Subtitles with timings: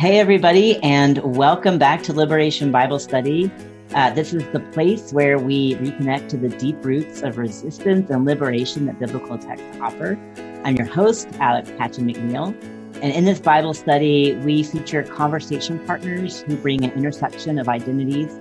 [0.00, 3.52] Hey, everybody, and welcome back to Liberation Bible Study.
[3.94, 8.24] Uh, this is the place where we reconnect to the deep roots of resistance and
[8.24, 10.18] liberation that biblical texts offer.
[10.64, 12.54] I'm your host, Alex Patchin McNeill.
[13.02, 18.40] And in this Bible study, we feature conversation partners who bring an intersection of identities,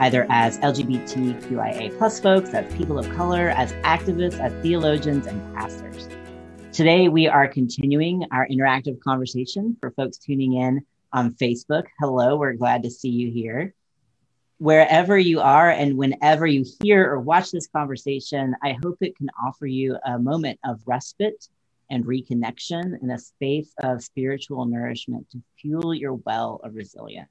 [0.00, 6.08] either as LGBTQIA plus folks, as people of color, as activists, as theologians, and pastors.
[6.72, 10.80] Today, we are continuing our interactive conversation for folks tuning in
[11.14, 11.84] on Facebook.
[12.00, 13.72] Hello, we're glad to see you here.
[14.58, 19.28] Wherever you are and whenever you hear or watch this conversation, I hope it can
[19.46, 21.48] offer you a moment of respite
[21.88, 27.28] and reconnection in a space of spiritual nourishment to fuel your well of resilience.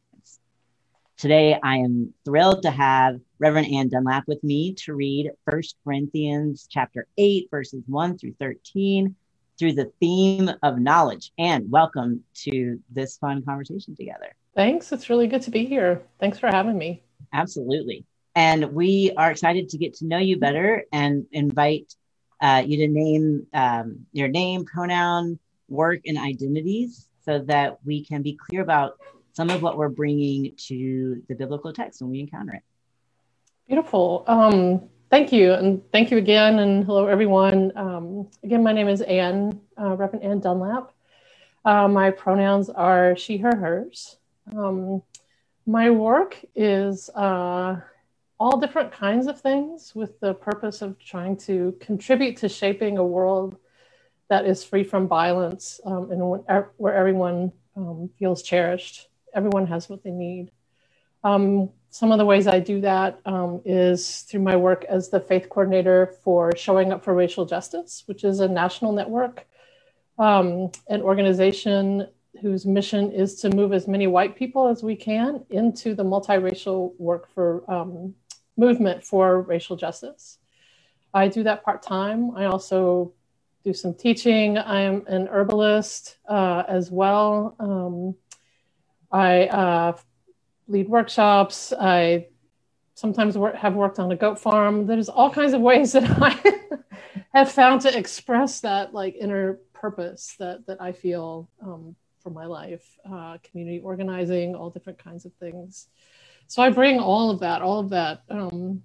[1.17, 6.67] Today, I am thrilled to have Reverend Anne Dunlap with me to read 1 Corinthians
[6.69, 9.15] chapter 8, verses 1 through 13
[9.63, 11.31] through the theme of knowledge.
[11.37, 14.35] And welcome to this fun conversation together.
[14.57, 14.91] Thanks.
[14.91, 16.01] It's really good to be here.
[16.19, 17.01] Thanks for having me.
[17.31, 18.03] Absolutely.
[18.35, 21.95] And we are excited to get to know you better and invite
[22.41, 28.21] uh, you to name um, your name, pronoun, work, and identities so that we can
[28.21, 28.99] be clear about
[29.31, 32.63] some of what we're bringing to the biblical text when we encounter it.
[33.69, 34.25] Beautiful.
[34.27, 37.71] Um, Thank you, and thank you again, and hello everyone.
[37.75, 40.91] Um, again, my name is Anne, uh, Reverend Anne Dunlap.
[41.63, 44.17] Uh, my pronouns are she, her, hers.
[44.57, 45.03] Um,
[45.67, 47.79] my work is uh,
[48.39, 53.05] all different kinds of things with the purpose of trying to contribute to shaping a
[53.05, 53.55] world
[54.29, 56.43] that is free from violence um, and
[56.77, 59.09] where everyone um, feels cherished.
[59.35, 60.49] Everyone has what they need.
[61.93, 65.47] Some of the ways I do that um, is through my work as the faith
[65.47, 69.45] coordinator for Showing Up for Racial Justice, which is a national network,
[70.17, 72.07] um, an organization
[72.41, 76.97] whose mission is to move as many white people as we can into the multiracial
[76.97, 78.15] work for um,
[78.57, 80.39] movement for racial justice.
[81.13, 82.35] I do that part time.
[82.35, 83.13] I also
[83.63, 84.57] do some teaching.
[84.57, 87.55] I'm an herbalist uh, as well.
[87.59, 88.15] Um,
[89.11, 89.95] I uh,
[90.67, 91.73] lead workshops.
[91.79, 92.27] I
[92.95, 94.85] sometimes work, have worked on a goat farm.
[94.85, 96.39] There's all kinds of ways that I
[97.33, 102.45] have found to express that like inner purpose that that I feel um, for my
[102.45, 105.87] life, uh, community organizing, all different kinds of things.
[106.47, 108.81] So I bring all of that, all of that, um,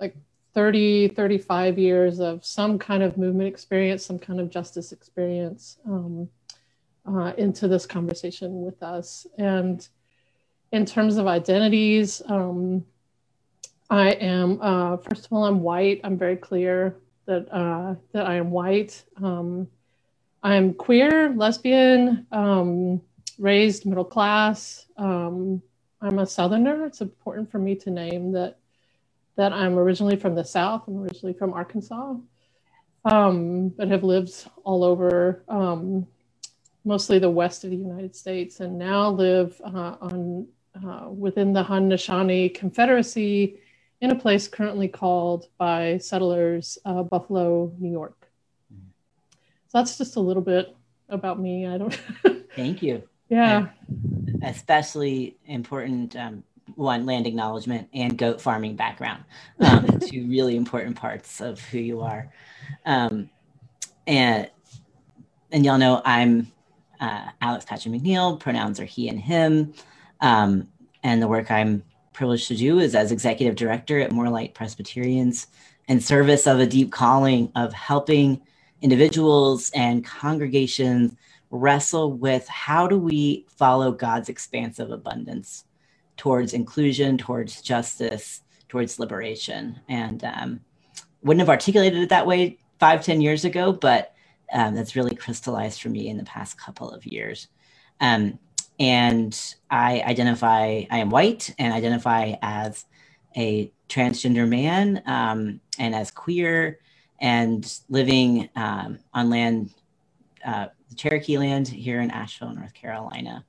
[0.00, 0.16] like
[0.54, 6.28] 30, 35 years of some kind of movement experience, some kind of justice experience um,
[7.06, 9.26] uh, into this conversation with us.
[9.38, 9.86] And
[10.72, 12.84] in terms of identities, um,
[13.90, 16.00] I am uh, first of all I'm white.
[16.02, 16.96] I'm very clear
[17.26, 19.04] that uh, that I am white.
[19.22, 19.68] Um,
[20.42, 23.02] I'm queer, lesbian, um,
[23.38, 24.86] raised middle class.
[24.96, 25.62] Um,
[26.00, 26.86] I'm a Southerner.
[26.86, 28.58] It's important for me to name that
[29.36, 30.84] that I'm originally from the South.
[30.88, 32.14] I'm originally from Arkansas,
[33.04, 36.06] um, but have lived all over, um,
[36.84, 41.62] mostly the west of the United States, and now live uh, on uh, within the
[41.62, 43.58] Haudenosaunee Confederacy
[44.00, 48.28] in a place currently called by settlers uh, Buffalo, New York.
[49.68, 50.76] So that's just a little bit
[51.08, 51.66] about me.
[51.66, 51.94] I don't.
[52.56, 53.02] Thank you.
[53.28, 53.68] Yeah.
[53.88, 56.42] And especially important um,
[56.74, 59.24] one land acknowledgement and goat farming background,
[59.60, 62.30] um, two really important parts of who you are.
[62.84, 63.30] Um,
[64.06, 64.50] and
[65.50, 66.50] and y'all know I'm
[67.00, 68.38] uh, Alex Patchin McNeill.
[68.38, 69.74] Pronouns are he and him.
[70.22, 70.68] Um,
[71.02, 71.82] and the work I'm
[72.14, 75.48] privileged to do is as executive director at More Light Presbyterians
[75.88, 78.40] in service of a deep calling of helping
[78.80, 81.14] individuals and congregations
[81.50, 85.64] wrestle with how do we follow God's expansive abundance
[86.16, 89.80] towards inclusion, towards justice, towards liberation.
[89.88, 90.60] And um,
[91.22, 94.14] wouldn't have articulated it that way five, ten years ago, but
[94.52, 97.48] um, that's really crystallized for me in the past couple of years.
[98.00, 98.38] Um,
[98.78, 99.38] and
[99.70, 102.84] I identify, I am white and identify as
[103.36, 106.78] a transgender man um, and as queer
[107.20, 109.70] and living um, on land,
[110.44, 110.66] uh,
[110.96, 113.44] Cherokee land here in Asheville, North Carolina.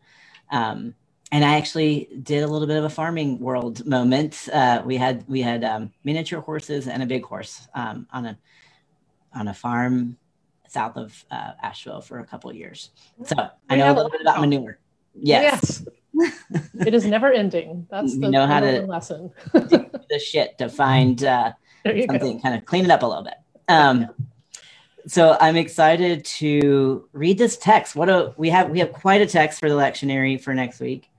[0.51, 0.93] Um,
[1.31, 4.47] and I actually did a little bit of a farming world moment.
[4.53, 8.37] Uh, we had we had um, miniature horses and a big horse um, on a
[9.33, 10.15] on a farm
[10.67, 12.91] south of uh, Asheville for a couple years.
[13.25, 13.35] So
[13.67, 14.77] I know a little bit about manure.
[15.15, 15.83] Yes.
[16.13, 16.33] yes.
[16.85, 17.87] it is never ending.
[17.89, 19.31] That's the know how to lesson.
[19.51, 21.53] the shit to find uh,
[21.85, 22.39] something, go.
[22.39, 23.35] kind of clean it up a little bit.
[23.67, 24.09] Um,
[25.07, 27.95] so I'm excited to read this text.
[27.95, 31.09] What a we have we have quite a text for the lectionary for next week,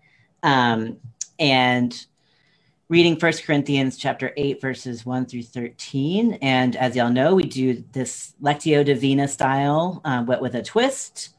[0.42, 0.98] um,
[1.38, 2.06] and
[2.88, 6.34] reading First Corinthians chapter eight verses one through thirteen.
[6.34, 11.34] And as y'all know, we do this Lectio Divina style, uh, but with a twist,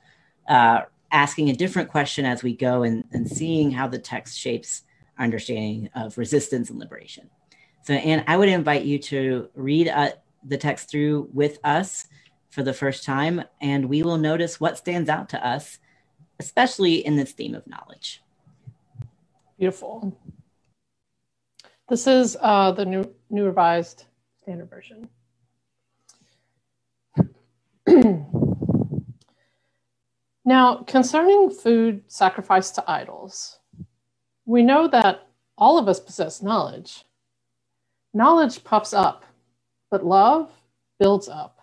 [0.47, 0.81] uh,
[1.15, 4.83] asking a different question as we go and, and seeing how the text shapes
[5.17, 7.29] our understanding of resistance and liberation.
[7.85, 10.09] So, Anne, I would invite you to read uh,
[10.43, 12.07] the text through with us
[12.49, 15.79] for the first time, and we will notice what stands out to us,
[16.37, 18.21] especially in this theme of knowledge.
[19.57, 20.19] Beautiful.
[21.87, 24.03] This is uh, the new, new revised
[24.41, 25.07] standard version.
[30.45, 33.59] now, concerning food sacrificed to idols,
[34.45, 35.27] we know that
[35.57, 37.03] all of us possess knowledge.
[38.13, 39.25] Knowledge puffs up,
[39.89, 40.51] but love
[40.99, 41.59] builds up.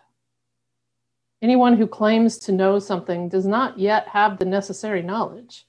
[1.41, 5.67] Anyone who claims to know something does not yet have the necessary knowledge,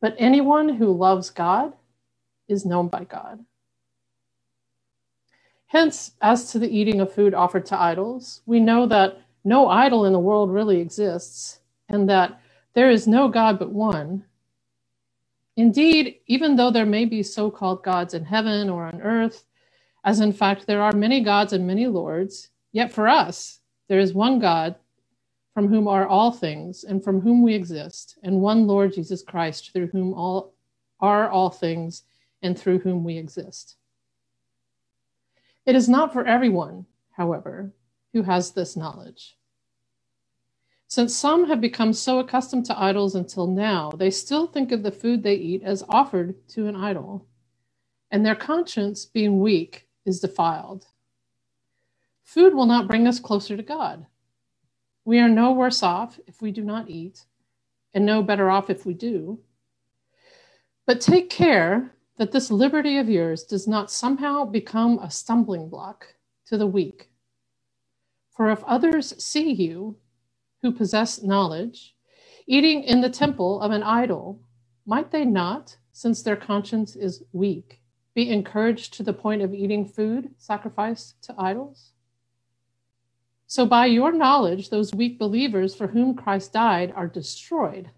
[0.00, 1.72] but anyone who loves God
[2.48, 3.44] is known by God.
[5.66, 10.04] Hence, as to the eating of food offered to idols, we know that no idol
[10.04, 12.40] in the world really exists, and that
[12.74, 14.24] there is no God but one.
[15.56, 19.44] Indeed, even though there may be so called gods in heaven or on earth,
[20.04, 24.12] as in fact there are many gods and many lords, yet for us there is
[24.12, 24.76] one God
[25.54, 29.72] from whom are all things, and from whom we exist, and one Lord Jesus Christ,
[29.72, 30.52] through whom all
[30.98, 32.02] are all things,
[32.42, 33.76] and through whom we exist.
[35.64, 37.72] It is not for everyone, however,
[38.12, 39.36] who has this knowledge.
[40.94, 44.92] Since some have become so accustomed to idols until now, they still think of the
[44.92, 47.26] food they eat as offered to an idol,
[48.12, 50.86] and their conscience, being weak, is defiled.
[52.22, 54.06] Food will not bring us closer to God.
[55.04, 57.24] We are no worse off if we do not eat,
[57.92, 59.40] and no better off if we do.
[60.86, 66.14] But take care that this liberty of yours does not somehow become a stumbling block
[66.46, 67.10] to the weak.
[68.30, 69.98] For if others see you,
[70.64, 71.94] who possess knowledge,
[72.46, 74.40] eating in the temple of an idol,
[74.86, 77.82] might they not, since their conscience is weak,
[78.14, 81.90] be encouraged to the point of eating food sacrificed to idols?
[83.46, 87.90] So by your knowledge, those weak believers for whom Christ died are destroyed.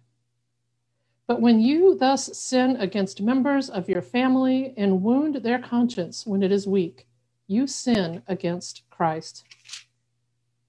[1.29, 6.43] But when you thus sin against members of your family and wound their conscience when
[6.43, 7.07] it is weak,
[7.47, 9.45] you sin against Christ.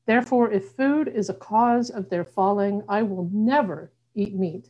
[0.07, 4.69] Therefore, if food is a cause of their falling, I will never eat meat,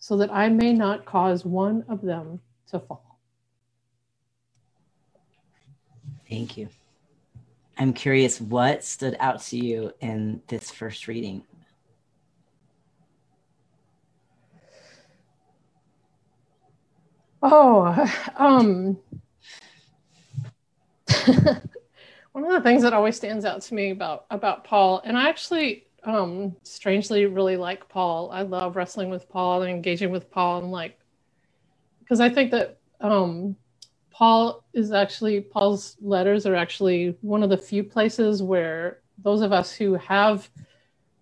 [0.00, 3.20] so that I may not cause one of them to fall.
[6.28, 6.68] Thank you.
[7.78, 11.44] I'm curious what stood out to you in this first reading.
[17.40, 18.98] Oh, um,
[22.32, 25.28] one of the things that always stands out to me about about Paul, and I
[25.28, 28.30] actually um, strangely really like Paul.
[28.32, 30.98] I love wrestling with Paul and engaging with Paul, and like
[32.00, 33.56] because I think that um,
[34.10, 39.52] Paul is actually, Paul's letters are actually one of the few places where those of
[39.52, 40.48] us who have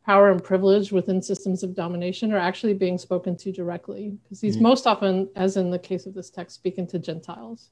[0.04, 4.18] power and privilege within systems of domination are actually being spoken to directly.
[4.22, 4.64] Because he's mm-hmm.
[4.64, 7.70] most often, as in the case of this text, speaking to Gentiles,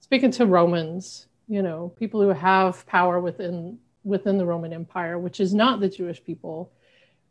[0.00, 5.40] speaking to Romans, you know, people who have power within within the Roman Empire, which
[5.40, 6.72] is not the Jewish people.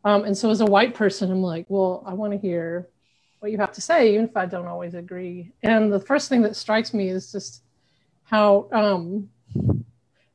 [0.04, 2.88] Um, and so as a white person, I'm like, well, I want to hear
[3.40, 5.52] what you have to say, even if I don't always agree.
[5.62, 7.62] And the first thing that strikes me is just
[8.24, 9.28] how um,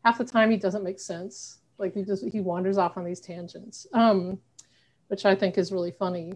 [0.04, 1.60] half the time he doesn't make sense.
[1.78, 4.40] Like he just he wanders off on these tangents, um,
[5.08, 6.34] which I think is really funny.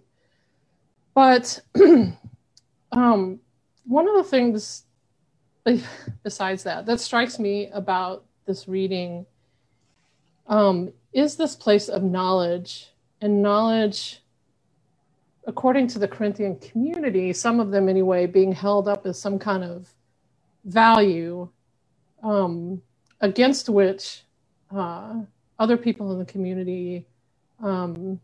[1.14, 1.60] But
[2.92, 3.40] um,
[3.86, 4.84] one of the things
[6.24, 9.26] besides that that strikes me about this reading
[10.48, 12.90] um, is this place of knowledge
[13.22, 14.22] and knowledge
[15.48, 19.64] according to the Corinthian community, some of them anyway, being held up as some kind
[19.64, 19.88] of
[20.66, 21.48] value
[22.22, 22.82] um,
[23.22, 24.24] against which
[24.76, 25.16] uh,
[25.58, 27.06] other people in the community
[27.64, 28.20] um,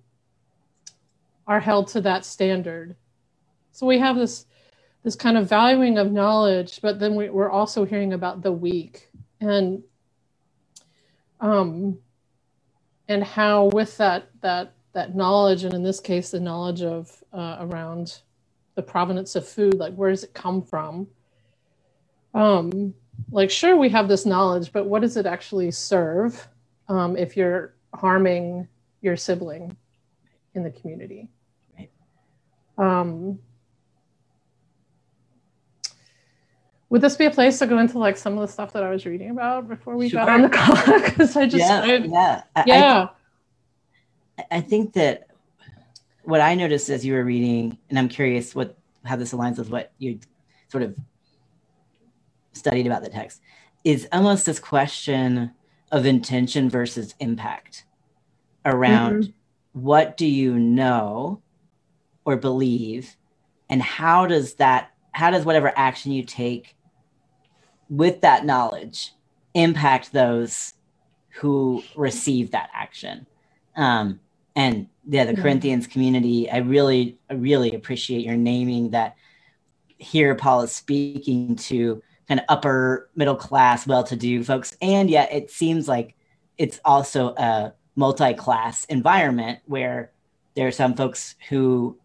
[1.47, 2.95] are held to that standard.
[3.71, 4.45] So we have this
[5.03, 9.09] this kind of valuing of knowledge, but then we, are also hearing about the weak
[9.41, 9.83] and
[11.41, 11.97] um,
[13.09, 17.57] and how with that that that knowledge, and in this case, the knowledge of uh,
[17.59, 18.21] around
[18.75, 21.07] the provenance of food, like where does it come from?
[22.33, 22.93] Um,
[23.31, 26.47] like, sure, we have this knowledge, but what does it actually serve?
[26.87, 28.67] Um, if you're harming
[29.01, 29.75] your sibling
[30.55, 31.27] in the community.
[31.77, 31.91] Right.
[32.77, 33.39] Um,
[36.93, 38.91] would this be a place to go into like some of the stuff that I
[38.91, 40.19] was reading about before we sure.
[40.19, 40.75] got on the call?
[41.03, 43.07] Because I just yeah I, yeah yeah.
[44.37, 45.25] I, I think that
[46.21, 49.71] what I noticed as you were reading, and I'm curious what how this aligns with
[49.71, 50.19] what you
[50.67, 50.95] sort of
[52.51, 53.41] studied about the text,
[53.83, 55.49] is almost this question
[55.91, 57.85] of intention versus impact
[58.65, 59.81] around mm-hmm.
[59.81, 61.41] what do you know
[62.23, 63.17] or believe
[63.67, 66.75] and how does that how does whatever action you take
[67.89, 69.13] with that knowledge
[69.53, 70.73] impact those
[71.29, 73.25] who receive that action.
[73.75, 74.19] Um,
[74.55, 79.15] and yeah the corinthians community i really i really appreciate your naming that
[79.97, 84.75] here paul is speaking to kind of upper middle class well-to-do folks.
[84.81, 86.15] And yet it seems like
[86.57, 90.11] it's also a multi-class environment where
[90.55, 91.97] there are some folks who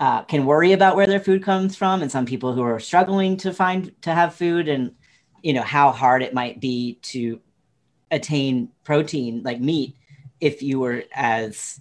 [0.00, 3.36] uh, can worry about where their food comes from and some people who are struggling
[3.38, 4.92] to find to have food and
[5.42, 7.40] you know how hard it might be to
[8.10, 9.94] attain protein like meat
[10.40, 11.80] if you were as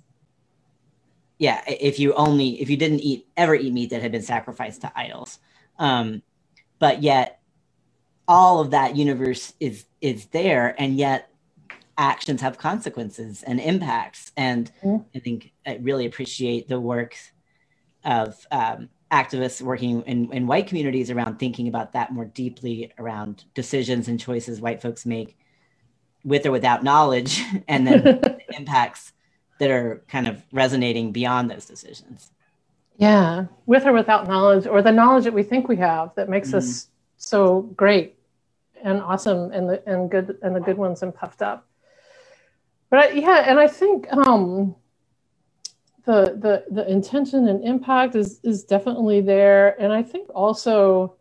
[1.38, 4.82] yeah if you only if you didn't eat ever eat meat that had been sacrificed
[4.82, 5.40] to idols
[5.80, 6.22] um
[6.80, 7.40] but yet
[8.28, 11.30] all of that universe is is there and yet
[11.98, 15.04] actions have consequences and impacts and mm-hmm.
[15.16, 17.16] i think i really appreciate the work
[18.04, 23.46] of um, activists working in, in white communities around thinking about that more deeply around
[23.54, 25.38] decisions and choices white folks make
[26.26, 29.14] with or without knowledge and then the impacts
[29.60, 32.32] that are kind of resonating beyond those decisions.
[32.98, 33.46] Yeah.
[33.66, 36.58] With or without knowledge or the knowledge that we think we have that makes mm-hmm.
[36.58, 36.88] us
[37.18, 38.16] so great
[38.84, 41.68] and awesome and the and good and the good ones and puffed up.
[42.90, 44.76] But I, yeah and i think um
[46.08, 49.80] the the the intention and impact is is definitely there.
[49.80, 51.16] And i think also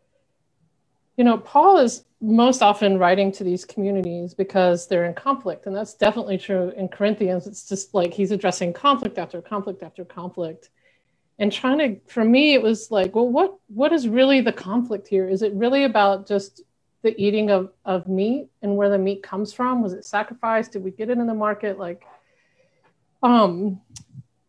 [1.17, 5.67] you know paul is most often writing to these communities because they're in conflict.
[5.67, 7.47] And that's definitely true in corinthians.
[7.47, 10.71] It's just like he's addressing conflict after conflict after conflict.
[11.39, 15.09] And trying to for me it was like well what what is really the conflict
[15.09, 15.29] here?
[15.29, 16.63] Is it really about just
[17.03, 19.83] the eating of of meat and where the meat comes from?
[19.83, 20.73] Was it sacrificed?
[20.73, 21.77] Did we get it in the market?
[21.77, 22.07] Like
[23.23, 23.81] um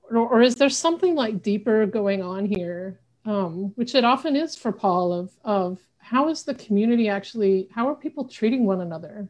[0.10, 4.56] or, or is there something like deeper going on here um, which it often is
[4.56, 9.28] for paul of of how is the community actually how are people treating one another?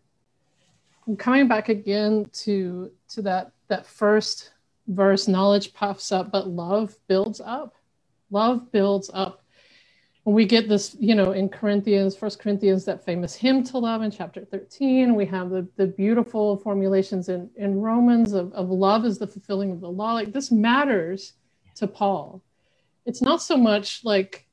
[1.07, 4.51] And coming back again to to that that first
[4.87, 7.73] verse knowledge puffs up but love builds up.
[8.29, 9.41] Love builds up
[10.33, 14.11] we get this, you know, in Corinthians, First Corinthians, that famous hymn to love in
[14.11, 15.15] chapter 13.
[15.15, 19.71] We have the, the beautiful formulations in, in Romans of, of love is the fulfilling
[19.71, 20.13] of the law.
[20.15, 21.33] Like this matters
[21.75, 22.43] to Paul.
[23.05, 24.45] It's not so much like,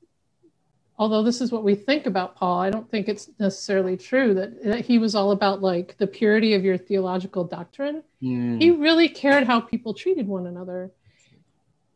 [0.96, 4.62] although this is what we think about Paul, I don't think it's necessarily true that,
[4.62, 8.04] that he was all about like the purity of your theological doctrine.
[8.22, 8.62] Mm.
[8.62, 10.92] He really cared how people treated one another.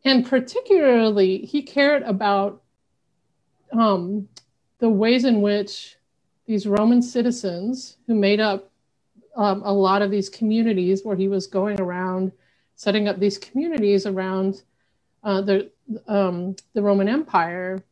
[0.03, 2.61] And particularly, he cared about
[3.71, 4.27] um,
[4.79, 5.97] the ways in which
[6.45, 8.71] these Roman citizens who made up
[9.35, 12.31] um, a lot of these communities where he was going around
[12.75, 14.63] setting up these communities around
[15.23, 15.69] uh, the,
[16.07, 17.83] um, the Roman Empire,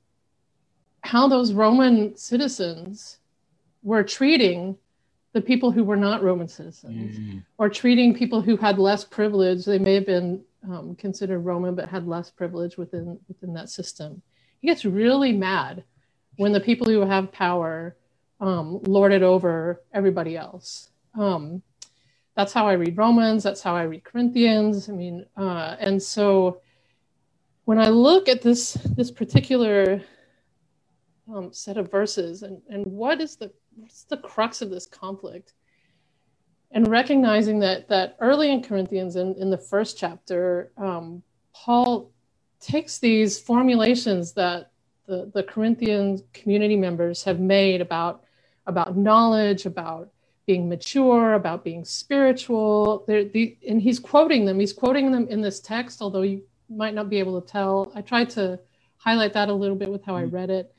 [1.02, 3.20] how those Roman citizens
[3.84, 4.78] were treating
[5.34, 7.44] the people who were not Roman citizens mm.
[7.58, 9.66] or treating people who had less privilege.
[9.66, 14.22] They may have been um, considered Roman, but had less privilege within, within that system
[14.60, 15.84] he gets really mad
[16.38, 17.96] when the people who have power
[18.40, 20.90] um, lord it over everybody else.
[21.18, 21.62] Um,
[22.36, 23.42] that's how I read Romans.
[23.42, 24.90] That's how I read Corinthians.
[24.90, 26.62] I mean, uh, and so
[27.66, 30.02] when I look at this this particular
[31.34, 35.54] um, set of verses and and what is the what's the crux of this conflict,
[36.72, 41.24] and recognizing that that early in Corinthians in, in the first chapter, um,
[41.56, 42.12] Paul
[42.60, 44.72] takes these formulations that
[45.06, 48.24] the, the Corinthian community members have made about,
[48.66, 50.10] about knowledge, about
[50.46, 53.04] being mature, about being spiritual.
[53.08, 54.60] The, and he's quoting them.
[54.60, 57.92] He's quoting them in this text, although you might not be able to tell.
[57.96, 58.60] I tried to
[58.98, 60.36] highlight that a little bit with how I mm-hmm.
[60.36, 60.74] read it.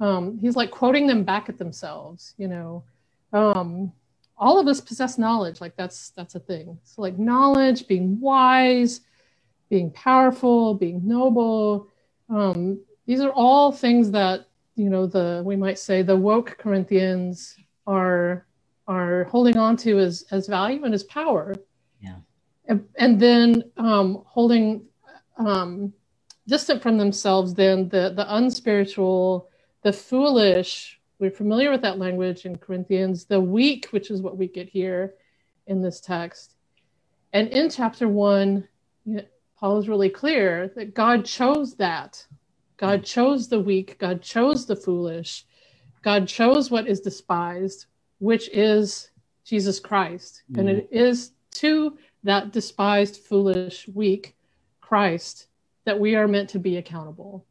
[0.00, 2.84] Um, he's like quoting them back at themselves, you know.
[3.32, 3.92] Um,
[4.38, 6.78] all of us possess knowledge, like that's that's a thing.
[6.84, 9.00] So like knowledge, being wise,
[9.68, 11.88] being powerful, being noble.
[12.28, 17.56] Um, these are all things that you know the we might say the woke Corinthians
[17.86, 18.46] are
[18.86, 21.54] are holding on to as as value and as power.
[22.00, 22.16] Yeah.
[22.66, 24.84] and, and then um, holding
[25.38, 25.92] um,
[26.46, 29.48] distant from themselves then the, the unspiritual,
[29.82, 31.00] the foolish.
[31.18, 35.14] We're familiar with that language in Corinthians, the weak, which is what we get here
[35.66, 36.54] in this text.
[37.32, 38.68] And in chapter one,
[39.58, 42.26] Paul is really clear that God chose that.
[42.76, 45.46] God chose the weak, God chose the foolish,
[46.02, 47.86] God chose what is despised,
[48.18, 49.10] which is
[49.44, 50.42] Jesus Christ.
[50.52, 50.58] Mm.
[50.58, 54.36] And it is to that despised, foolish, weak
[54.80, 55.46] Christ
[55.84, 57.46] that we are meant to be accountable.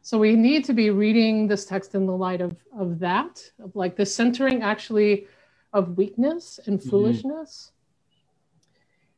[0.00, 3.76] So we need to be reading this text in the light of, of that, of
[3.76, 5.26] like the centering actually
[5.72, 6.90] of weakness and mm-hmm.
[6.90, 7.70] foolishness.
[7.70, 7.81] Mm-hmm.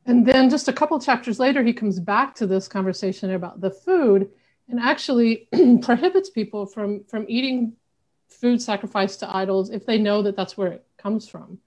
[0.05, 3.71] And then just a couple chapters later, he comes back to this conversation about the
[3.71, 4.29] food
[4.69, 5.47] and actually
[5.81, 7.73] prohibits people from, from eating
[8.29, 11.57] food sacrificed to idols if they know that that's where it comes from.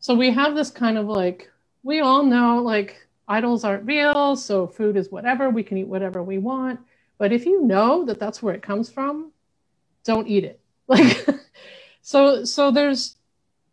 [0.00, 1.50] So we have this kind of like,
[1.82, 6.22] we all know like idols aren't real, so food is whatever, we can eat whatever
[6.22, 6.80] we want.
[7.18, 9.32] But if you know that that's where it comes from,
[10.04, 10.60] don't eat it.
[10.88, 11.26] Like
[12.00, 13.16] so so there's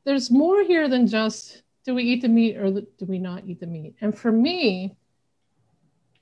[0.04, 3.60] there's more here than just do we eat the meat or do we not eat
[3.60, 3.96] the meat?
[4.02, 4.96] And for me,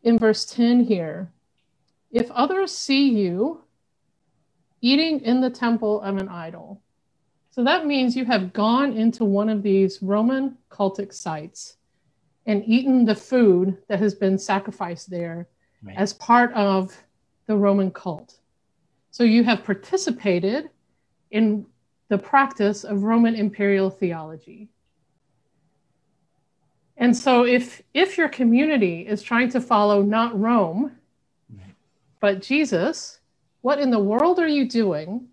[0.04, 1.32] in verse 10 here,
[2.12, 3.64] if others see you
[4.82, 6.82] eating in the temple of an idol,
[7.52, 11.78] so that means you have gone into one of these Roman cultic sites
[12.46, 15.48] and eaten the food that has been sacrificed there
[15.84, 15.96] right.
[15.98, 16.98] as part of
[17.46, 18.40] the Roman cult.
[19.12, 20.70] So you have participated
[21.32, 21.66] in
[22.08, 24.70] the practice of Roman imperial theology.
[27.02, 30.96] And so if if your community is trying to follow not Rome
[32.22, 33.20] but Jesus,
[33.62, 35.28] what in the world are you doing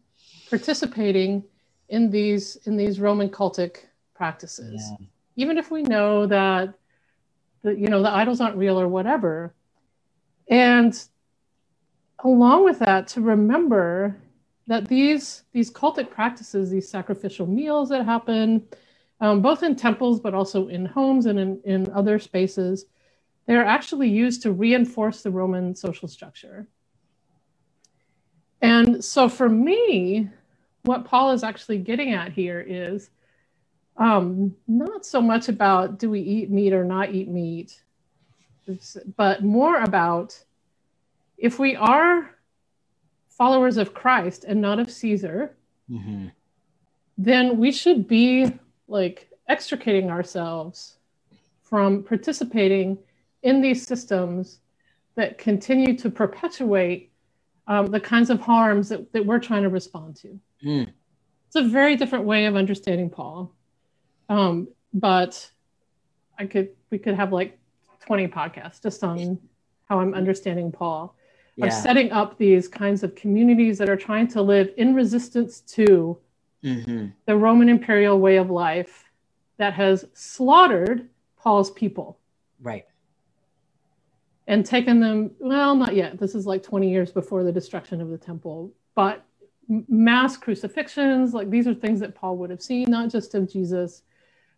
[0.48, 1.44] participating
[1.90, 3.84] in these in these Roman cultic
[4.14, 4.82] practices?
[4.98, 5.06] Yeah.
[5.36, 6.72] Even if we know that
[7.62, 9.52] the you know the idols aren't real or whatever
[10.48, 11.06] and
[12.24, 14.16] along with that to remember
[14.66, 18.66] that these these cultic practices these sacrificial meals that happen
[19.20, 22.86] um, both in temples but also in homes and in, in other spaces
[23.46, 26.66] they're actually used to reinforce the roman social structure
[28.60, 30.28] and so for me
[30.82, 33.10] what paul is actually getting at here is
[33.98, 37.82] um, not so much about do we eat meat or not eat meat,
[39.16, 40.38] but more about
[41.36, 42.30] if we are
[43.28, 45.56] followers of Christ and not of Caesar,
[45.90, 46.28] mm-hmm.
[47.16, 48.52] then we should be
[48.88, 50.96] like extricating ourselves
[51.62, 52.98] from participating
[53.42, 54.58] in these systems
[55.14, 57.12] that continue to perpetuate
[57.66, 60.40] um, the kinds of harms that, that we're trying to respond to.
[60.64, 60.92] Mm.
[61.46, 63.52] It's a very different way of understanding Paul.
[64.28, 65.50] Um, but
[66.38, 67.58] I could we could have like
[68.00, 69.38] 20 podcasts just on
[69.88, 71.14] how I'm understanding Paul
[71.56, 71.66] yeah.
[71.66, 76.18] of setting up these kinds of communities that are trying to live in resistance to
[76.62, 77.06] mm-hmm.
[77.26, 79.04] the Roman imperial way of life
[79.58, 82.18] that has slaughtered Paul's people.
[82.60, 82.86] Right.
[84.46, 86.18] And taken them, well, not yet.
[86.18, 89.24] This is like 20 years before the destruction of the temple, but
[89.88, 94.02] mass crucifixions, like these are things that Paul would have seen, not just of Jesus,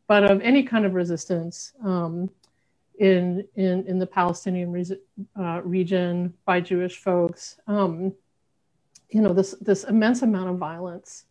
[0.06, 2.30] but of any kind of resistance um,
[2.98, 5.00] in, in, in the Palestinian re-
[5.38, 7.58] uh, region by Jewish folks.
[7.66, 8.12] Um,
[9.08, 11.24] you know, this, this immense amount of violence.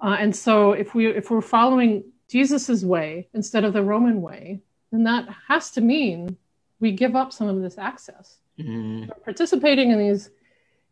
[0.00, 4.60] Uh, and so if, we, if we're following Jesus's way instead of the Roman way,
[4.92, 6.36] then that has to mean
[6.80, 8.38] we give up some of this access.
[8.58, 9.10] Mm-hmm.
[9.24, 10.30] Participating in these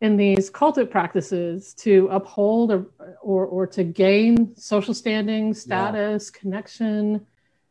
[0.00, 2.86] in these cultic practices to uphold or,
[3.20, 6.40] or, or to gain social standing, status, yeah.
[6.40, 7.26] connection.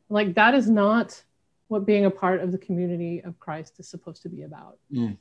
[0.10, 1.23] Like that is not
[1.69, 4.78] what being a part of the community of Christ is supposed to be about.
[4.91, 5.17] Mm.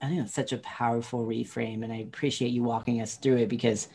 [0.00, 3.48] I think that's such a powerful reframe, and I appreciate you walking us through it
[3.48, 3.88] because,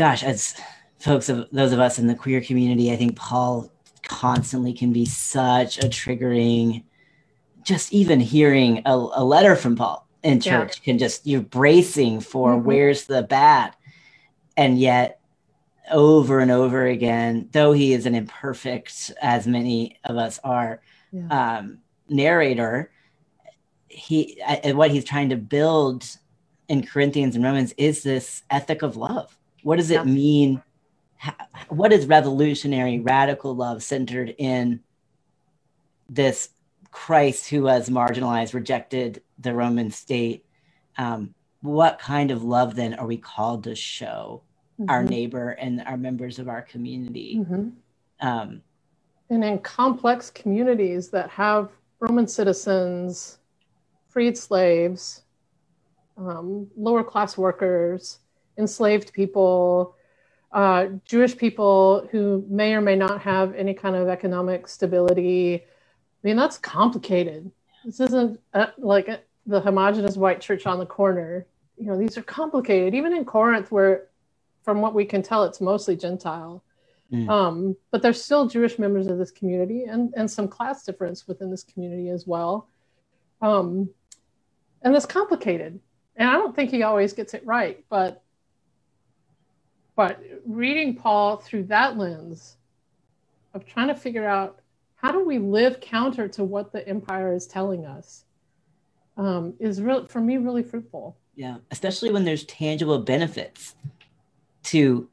[0.00, 0.54] gosh, as
[0.98, 3.70] folks of those of us in the queer community, I think Paul
[4.02, 6.84] constantly can be such a triggering.
[7.62, 10.84] Just even hearing a, a letter from Paul in church yeah.
[10.84, 12.64] can just you're bracing for mm-hmm.
[12.64, 13.76] where's the bat,
[14.56, 15.20] and yet
[15.92, 21.58] over and over again though he is an imperfect as many of us are yeah.
[21.58, 22.92] um, narrator
[23.88, 26.06] he uh, what he's trying to build
[26.68, 30.62] in corinthians and romans is this ethic of love what does it mean
[31.68, 34.80] what is revolutionary radical love centered in
[36.08, 36.50] this
[36.90, 40.44] Christ who was marginalized, rejected the Roman state,
[40.98, 44.42] um, what kind of love then are we called to show
[44.80, 44.90] mm-hmm.
[44.90, 47.36] our neighbor and our members of our community?
[47.38, 47.68] Mm-hmm.
[48.26, 48.62] Um,
[49.28, 51.70] and in complex communities that have
[52.00, 53.38] Roman citizens,
[54.08, 55.22] freed slaves,
[56.16, 58.19] um, lower class workers,
[58.60, 59.96] enslaved people,
[60.52, 65.56] uh, Jewish people who may or may not have any kind of economic stability.
[65.56, 67.50] I mean, that's complicated.
[67.84, 71.46] This isn't uh, like a, the homogenous white church on the corner.
[71.76, 72.94] You know, these are complicated.
[72.94, 74.08] Even in Corinth, where,
[74.62, 76.62] from what we can tell, it's mostly Gentile.
[77.10, 77.28] Mm.
[77.28, 81.50] Um, but there's still Jewish members of this community and, and some class difference within
[81.50, 82.68] this community as well.
[83.40, 83.90] Um,
[84.82, 85.80] and it's complicated.
[86.16, 88.22] And I don't think he always gets it right, but
[90.00, 92.56] but reading Paul through that lens
[93.52, 94.60] of trying to figure out
[94.96, 98.24] how do we live counter to what the empire is telling us
[99.18, 101.18] um, is real for me really fruitful.
[101.34, 103.74] Yeah, especially when there's tangible benefits
[104.62, 105.06] to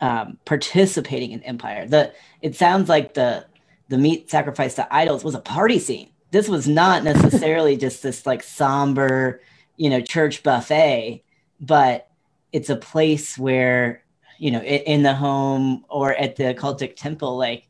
[0.00, 1.86] um, participating in empire.
[1.86, 3.44] The it sounds like the
[3.90, 6.08] the meat sacrifice to idols was a party scene.
[6.30, 9.42] This was not necessarily just this like somber,
[9.76, 11.22] you know, church buffet,
[11.60, 12.09] but
[12.52, 14.02] it's a place where
[14.38, 17.64] you know in the home or at the cultic temple like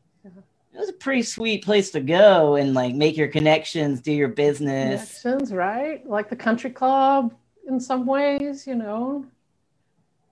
[0.73, 4.29] it was a pretty sweet place to go and like make your connections do your
[4.29, 5.21] business.
[5.21, 6.07] Connections right?
[6.07, 7.33] Like the country club
[7.67, 9.25] in some ways you know?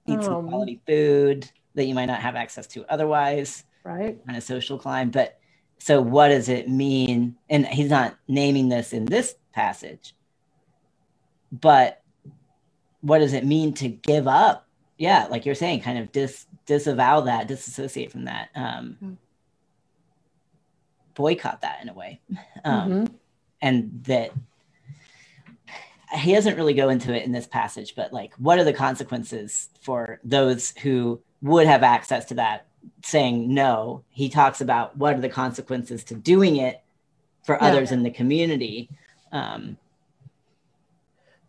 [0.08, 4.18] Eat um, some quality food that you might not have access to otherwise right.
[4.28, 5.40] on a social climb but
[5.82, 7.38] so what does it mean?
[7.50, 10.14] And he's not naming this in this passage
[11.52, 12.02] but
[13.02, 14.68] what does it mean to give up?
[14.98, 19.14] Yeah, like you're saying, kind of dis disavow that, disassociate from that, um, mm-hmm.
[21.16, 22.20] boycott that in a way,
[22.66, 23.16] um, mm-hmm.
[23.62, 24.32] and that
[26.14, 29.70] he doesn't really go into it in this passage, but like, what are the consequences
[29.82, 32.66] for those who would have access to that?
[33.04, 36.82] Saying no, he talks about what are the consequences to doing it
[37.44, 37.68] for yeah.
[37.68, 38.90] others in the community.
[39.32, 39.78] Um,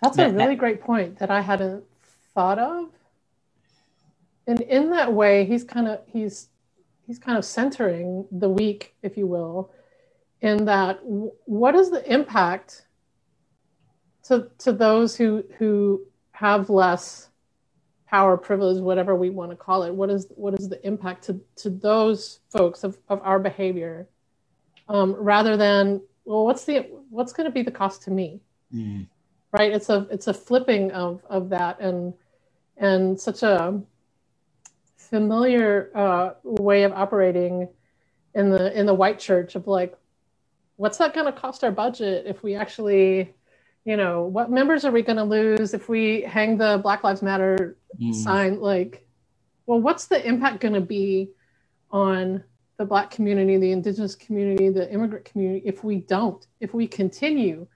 [0.01, 1.85] that's that, a really that, great point that I hadn't
[2.35, 2.89] thought of.
[4.47, 6.49] And in that way, he's kind of he's
[7.07, 9.73] he's kind of centering the week, if you will,
[10.41, 12.87] in that what is the impact
[14.25, 17.29] to to those who who have less
[18.07, 19.95] power, privilege, whatever we want to call it.
[19.95, 24.09] What is what is the impact to to those folks of, of our behavior,
[24.89, 28.41] um, rather than well, what's the what's going to be the cost to me?
[28.75, 29.07] Mm
[29.53, 32.15] right it's a it's a flipping of of that and
[32.77, 33.81] and such a
[34.97, 37.69] familiar uh, way of operating
[38.35, 39.97] in the in the white church of like
[40.77, 43.35] what's that going to cost our budget if we actually
[43.85, 47.23] you know what members are we going to lose if we hang the black lives
[47.23, 48.15] matter mm.
[48.15, 49.05] sign like
[49.67, 51.31] well what's the impact going to be
[51.91, 52.43] on
[52.77, 57.67] the black community the indigenous community the immigrant community if we don't if we continue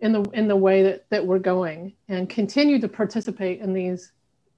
[0.00, 4.12] in the in the way that, that we're going and continue to participate in these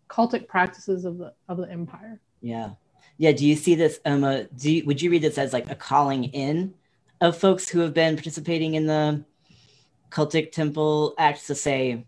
[0.08, 2.20] cultic practices of the of the empire.
[2.40, 2.70] Yeah.
[3.18, 3.32] Yeah.
[3.32, 4.44] Do you see this, Emma?
[4.44, 6.74] Do you, would you read this as like a calling in
[7.20, 9.24] of folks who have been participating in the
[10.10, 12.06] cultic temple acts to say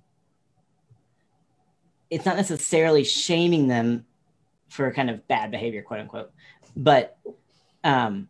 [2.11, 4.05] it's not necessarily shaming them
[4.69, 6.33] for kind of bad behavior, quote unquote,
[6.77, 7.19] but
[7.85, 8.29] um,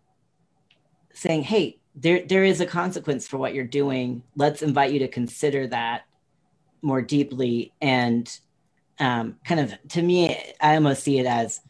[1.12, 4.22] saying, hey, there there is a consequence for what you're doing.
[4.36, 6.02] Let's invite you to consider that
[6.82, 8.30] more deeply and
[8.98, 11.60] um, kind of to me, I almost see it as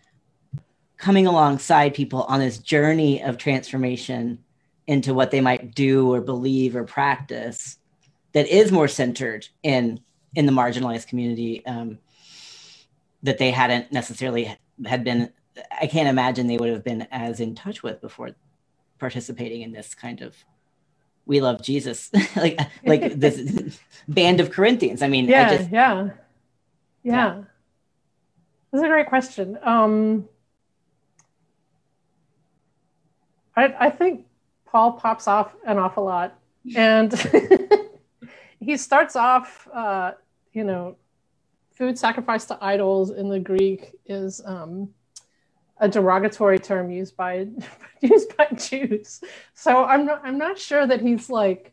[0.97, 4.39] coming alongside people on this journey of transformation
[4.87, 7.79] into what they might do or believe or practice
[8.33, 10.01] that is more centered in
[10.35, 11.99] in the marginalized community um,
[13.23, 15.33] that they hadn't necessarily had been
[15.81, 18.31] i can't imagine they would have been as in touch with before
[19.01, 20.37] participating in this kind of
[21.27, 25.03] we love Jesus, like like this band of Corinthians.
[25.03, 26.09] I mean, yeah, I just, yeah,
[27.03, 27.43] yeah, yeah.
[28.73, 29.59] That's a great question.
[29.63, 30.29] Um,
[33.57, 34.27] I I think
[34.67, 36.39] Paul pops off an awful lot,
[36.77, 37.13] and
[38.61, 40.13] he starts off, uh,
[40.53, 40.97] you know,
[41.73, 44.89] food sacrificed to idols in the Greek is um,
[45.81, 47.49] a derogatory term used by
[48.01, 49.23] used by Jews.
[49.55, 51.73] So I'm not I'm not sure that he's like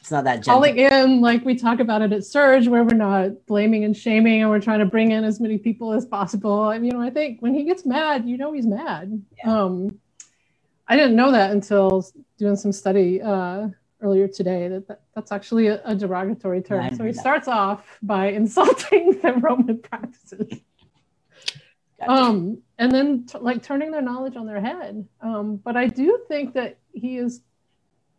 [0.00, 0.54] it's not that gentle.
[0.54, 4.40] calling in like we talk about it at SURJ, where we're not blaming and shaming,
[4.40, 6.70] and we're trying to bring in as many people as possible.
[6.70, 9.22] And you know, I think when he gets mad, you know, he's mad.
[9.38, 9.62] Yeah.
[9.62, 10.00] Um,
[10.88, 12.04] I didn't know that until
[12.36, 13.68] doing some study uh,
[14.00, 14.66] earlier today.
[14.66, 16.96] That, that that's actually a, a derogatory term.
[16.96, 17.20] so he that.
[17.20, 20.62] starts off by insulting the Roman practices
[22.08, 25.06] um, and then t- like turning their knowledge on their head.
[25.20, 27.42] Um, but I do think that he is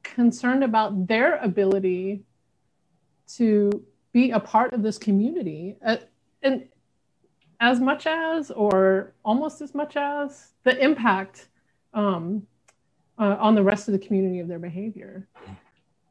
[0.04, 2.23] concerned about their ability
[3.36, 5.97] to be a part of this community, uh,
[6.43, 6.63] and
[7.60, 11.49] as much as, or almost as much as, the impact
[11.93, 12.47] um,
[13.19, 15.28] uh, on the rest of the community of their behavior.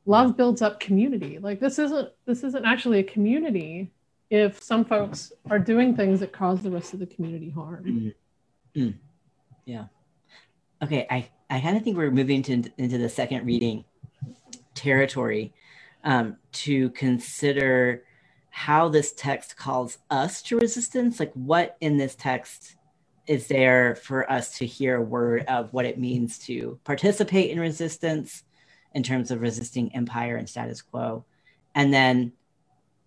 [0.05, 1.39] Love builds up community.
[1.39, 3.93] Like this isn't this isn't actually a community
[4.29, 8.13] if some folks are doing things that cause the rest of the community harm.
[8.77, 8.95] Mm.
[9.65, 9.87] Yeah.
[10.83, 13.85] Okay, I, I kind of think we're moving to, into the second reading
[14.75, 15.53] territory
[16.05, 18.05] um, to consider
[18.51, 21.21] how this text calls us to resistance.
[21.21, 22.77] Like, what in this text
[23.27, 27.61] is there for us to hear a word of what it means to participate in
[27.61, 28.43] resistance
[28.95, 31.25] in terms of resisting empire and status quo?
[31.75, 32.33] And then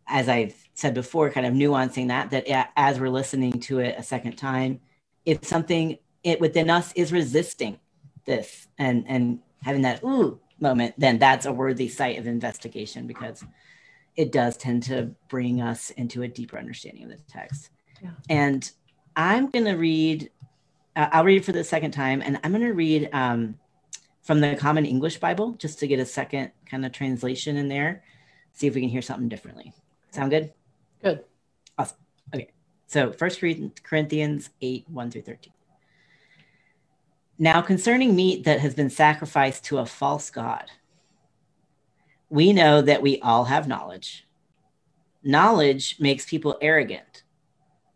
[0.08, 4.04] as I've said before, kind of nuancing that, that as we're listening to it a
[4.04, 4.80] second time,
[5.26, 7.80] if something it within us is resisting
[8.26, 13.44] this and and having that ooh moment, then that's a worthy site of investigation because
[14.16, 17.70] it does tend to bring us into a deeper understanding of the text.
[18.02, 18.12] Yeah.
[18.30, 18.72] And
[19.16, 20.30] I'm going to read,
[20.96, 23.58] uh, I'll read it for the second time, and I'm going to read um,
[24.22, 28.04] from the Common English Bible just to get a second kind of translation in there,
[28.54, 29.74] see if we can hear something differently.
[30.12, 30.54] Sound good?
[31.04, 31.24] Good.
[31.78, 31.98] Awesome.
[32.34, 32.52] Okay.
[32.88, 35.54] So First Corinthians 8, 1 through 13.
[37.38, 40.72] Now, concerning meat that has been sacrificed to a false God,
[42.30, 44.26] we know that we all have knowledge.
[45.24, 47.24] Knowledge makes people arrogant,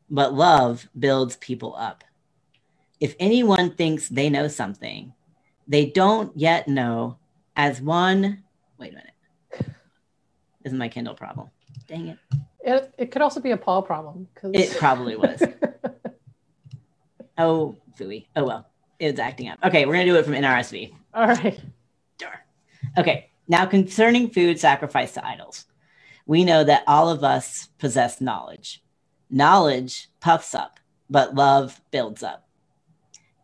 [0.09, 2.03] but love builds people up.
[2.99, 5.13] If anyone thinks they know something,
[5.67, 7.17] they don't yet know
[7.55, 8.43] as one.
[8.77, 9.13] Wait a minute.
[10.63, 11.49] This is my Kindle problem.
[11.89, 12.17] Dang it.
[12.61, 14.27] It, it could also be a Paul problem.
[14.35, 14.51] Cause...
[14.53, 15.41] It probably was.
[17.37, 18.27] oh, fooey.
[18.35, 18.67] Oh, well.
[18.99, 19.57] It's acting up.
[19.63, 20.93] Okay, we're going to do it from NRSV.
[21.13, 21.59] All right.
[22.19, 22.37] Darn.
[22.97, 25.65] Okay, now concerning food sacrificed to idols,
[26.27, 28.83] we know that all of us possess knowledge.
[29.31, 32.47] Knowledge puffs up, but love builds up.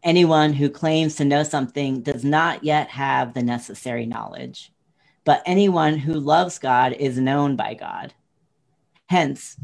[0.04, 4.72] Anyone who claims to know something does not yet have the necessary knowledge,
[5.24, 8.14] but anyone who loves God is known by God.
[9.08, 9.58] Hence,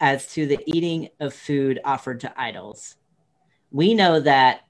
[0.00, 2.96] as to the eating of food offered to idols,
[3.70, 4.62] we know that,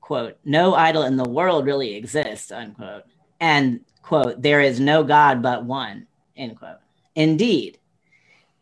[0.00, 3.04] quote, no idol in the world really exists, unquote,
[3.40, 6.78] and, quote, there is no God but one, end quote.
[7.14, 7.78] Indeed,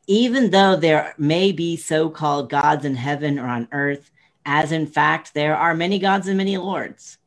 [0.07, 4.11] even though there may be so called gods in heaven or on earth,
[4.47, 7.19] as in fact there are many gods and many lords,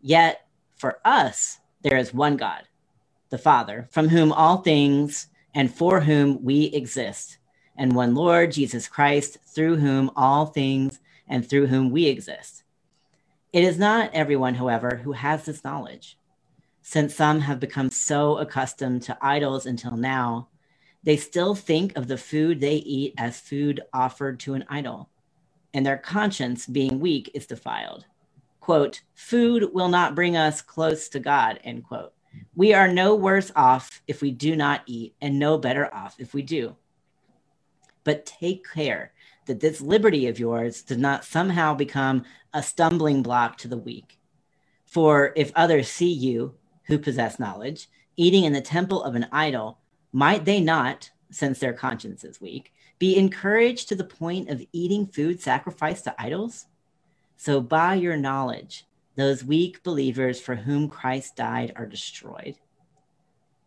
[0.00, 2.62] yet for us there is one God,
[3.30, 7.38] the Father, from whom all things and for whom we exist,
[7.76, 12.62] and one Lord, Jesus Christ, through whom all things and through whom we exist.
[13.52, 16.18] It is not everyone, however, who has this knowledge.
[16.82, 20.48] Since some have become so accustomed to idols until now,
[21.02, 25.10] they still think of the food they eat as food offered to an idol,
[25.74, 28.06] and their conscience, being weak, is defiled.
[28.60, 32.12] Quote, food will not bring us close to God, end quote.
[32.54, 36.34] We are no worse off if we do not eat, and no better off if
[36.34, 36.76] we do.
[38.04, 39.12] But take care
[39.46, 44.18] that this liberty of yours does not somehow become a stumbling block to the weak.
[44.86, 49.78] For if others see you, who possess knowledge, eating in the temple of an idol,
[50.12, 55.06] might they not, since their conscience is weak, be encouraged to the point of eating
[55.06, 56.66] food sacrificed to idols?
[57.36, 62.56] So by your knowledge, those weak believers for whom Christ died are destroyed.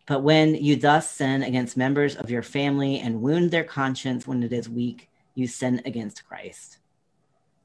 [0.07, 4.43] But when you thus sin against members of your family and wound their conscience when
[4.43, 6.77] it is weak, you sin against Christ.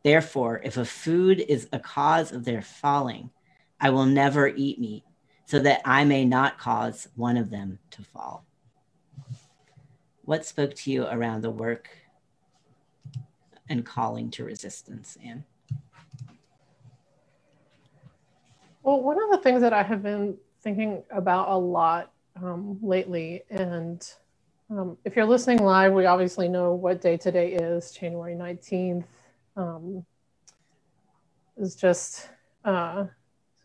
[0.03, 3.31] Therefore, if a food is a cause of their falling,
[3.81, 5.05] I will never eat meat,
[5.45, 8.45] so that I may not cause one of them to fall.
[10.25, 11.89] What spoke to you around the work
[13.69, 15.45] and calling to resistance, Anne?
[18.83, 22.13] Well, one of the things that I have been thinking about a lot
[22.43, 24.03] um, lately, and
[24.71, 29.05] um, if you're listening live, we obviously know what day today is, January 19th.
[29.57, 30.07] Um,
[31.59, 32.31] is just
[32.65, 33.05] uh,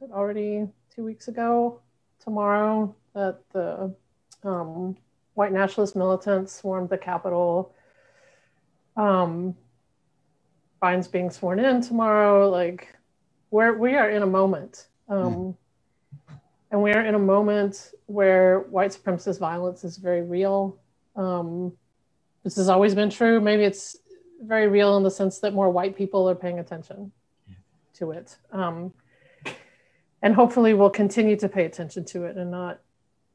[0.01, 1.79] is already two weeks ago
[2.21, 3.95] tomorrow that the
[4.43, 4.97] um,
[5.35, 7.73] white nationalist militants swarmed the Capitol.
[8.97, 9.55] Um,
[10.81, 12.49] Biden's being sworn in tomorrow.
[12.49, 12.93] Like,
[13.49, 15.55] we're, we are in a moment um, mm.
[16.71, 20.77] And we are in a moment where white supremacist violence is very real.
[21.15, 21.71] Um,
[22.43, 23.39] this has always been true.
[23.39, 23.97] Maybe it's
[24.41, 27.11] very real in the sense that more white people are paying attention
[27.47, 27.55] yeah.
[27.93, 28.35] to it.
[28.51, 28.93] Um,
[30.21, 32.81] and hopefully we'll continue to pay attention to it and not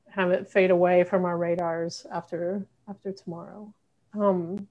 [0.09, 3.72] have it fade away from our radars after after tomorrow.
[4.12, 4.66] Um,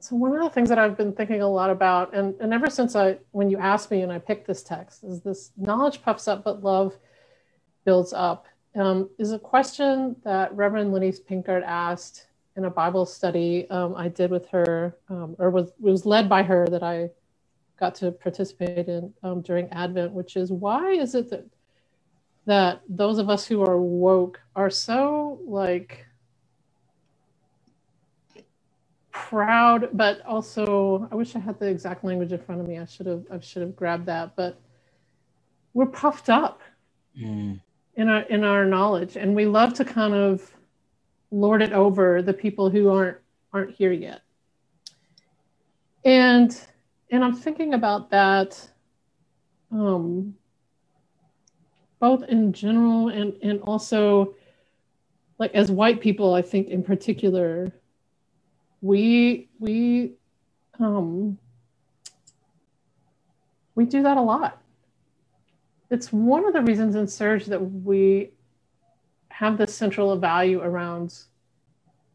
[0.00, 2.70] so one of the things that I've been thinking a lot about, and, and ever
[2.70, 6.28] since I when you asked me and I picked this text, is this knowledge puffs
[6.28, 6.96] up but love
[7.84, 8.46] builds up.
[8.76, 14.08] Um, is a question that Reverend Lenise Pinkard asked in a Bible study um, I
[14.08, 17.10] did with her, um, or was was led by her that I
[17.78, 21.46] got to participate in um, during Advent, which is why is it that
[22.46, 26.06] that those of us who are woke are so like
[29.26, 32.78] proud, but also I wish I had the exact language in front of me.
[32.78, 34.60] I should have I should have grabbed that, but
[35.74, 36.60] we're puffed up
[37.20, 37.60] mm.
[37.96, 40.54] in our in our knowledge, and we love to kind of
[41.30, 43.18] lord it over the people who aren't
[43.52, 44.22] aren't here yet.
[46.04, 46.58] And
[47.10, 48.70] and I'm thinking about that
[49.70, 50.34] um,
[52.00, 54.34] both in general and, and also
[55.38, 57.72] like as white people, I think in particular,
[58.80, 60.12] we we
[60.78, 61.38] um,
[63.74, 64.60] we do that a lot.
[65.90, 68.30] It's one of the reasons in SURJ that we
[69.30, 71.14] have this central value around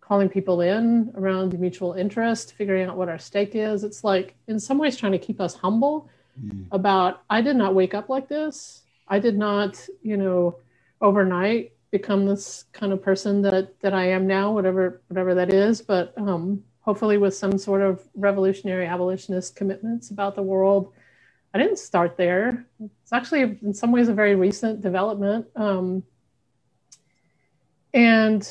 [0.02, 3.84] calling people in around mutual interest, figuring out what our stake is.
[3.84, 6.66] It's like, in some ways, trying to keep us humble mm.
[6.72, 8.84] about, I did not wake up like this.
[9.08, 10.58] I did not, you know,
[11.02, 15.82] overnight become this kind of person that that I am now, whatever whatever that is.
[15.82, 20.92] But um, hopefully, with some sort of revolutionary abolitionist commitments about the world.
[21.56, 22.66] I didn't start there.
[22.84, 25.46] It's actually, in some ways, a very recent development.
[25.56, 26.04] Um,
[27.94, 28.42] and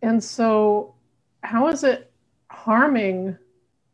[0.00, 0.94] and so,
[1.42, 2.12] how is it
[2.48, 3.36] harming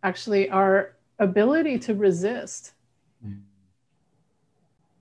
[0.02, 2.72] actually our ability to resist.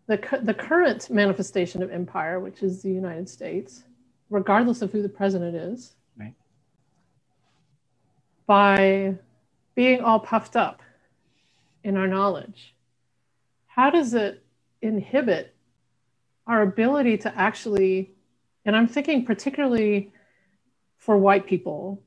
[0.10, 3.84] The, the current manifestation of empire, which is the United States,
[4.32, 6.34] regardless of who the president is, right.
[8.48, 9.14] by
[9.76, 10.82] being all puffed up
[11.84, 12.74] in our knowledge?
[13.68, 14.44] How does it
[14.82, 15.54] inhibit
[16.48, 18.12] our ability to actually,
[18.66, 20.12] and I'm thinking particularly
[20.98, 22.02] for white people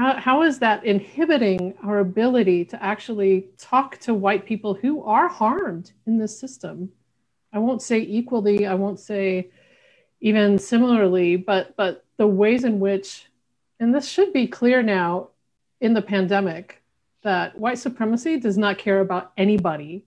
[0.00, 5.28] how, how is that inhibiting our ability to actually talk to white people who are
[5.28, 6.90] harmed in this system?
[7.52, 9.50] I won't say equally i won't say
[10.20, 13.26] even similarly but but the ways in which
[13.78, 15.30] and this should be clear now
[15.80, 16.82] in the pandemic
[17.22, 20.04] that white supremacy does not care about anybody.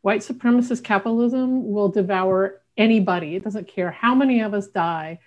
[0.00, 3.36] White supremacist capitalism will devour anybody.
[3.36, 5.20] It doesn't care how many of us die.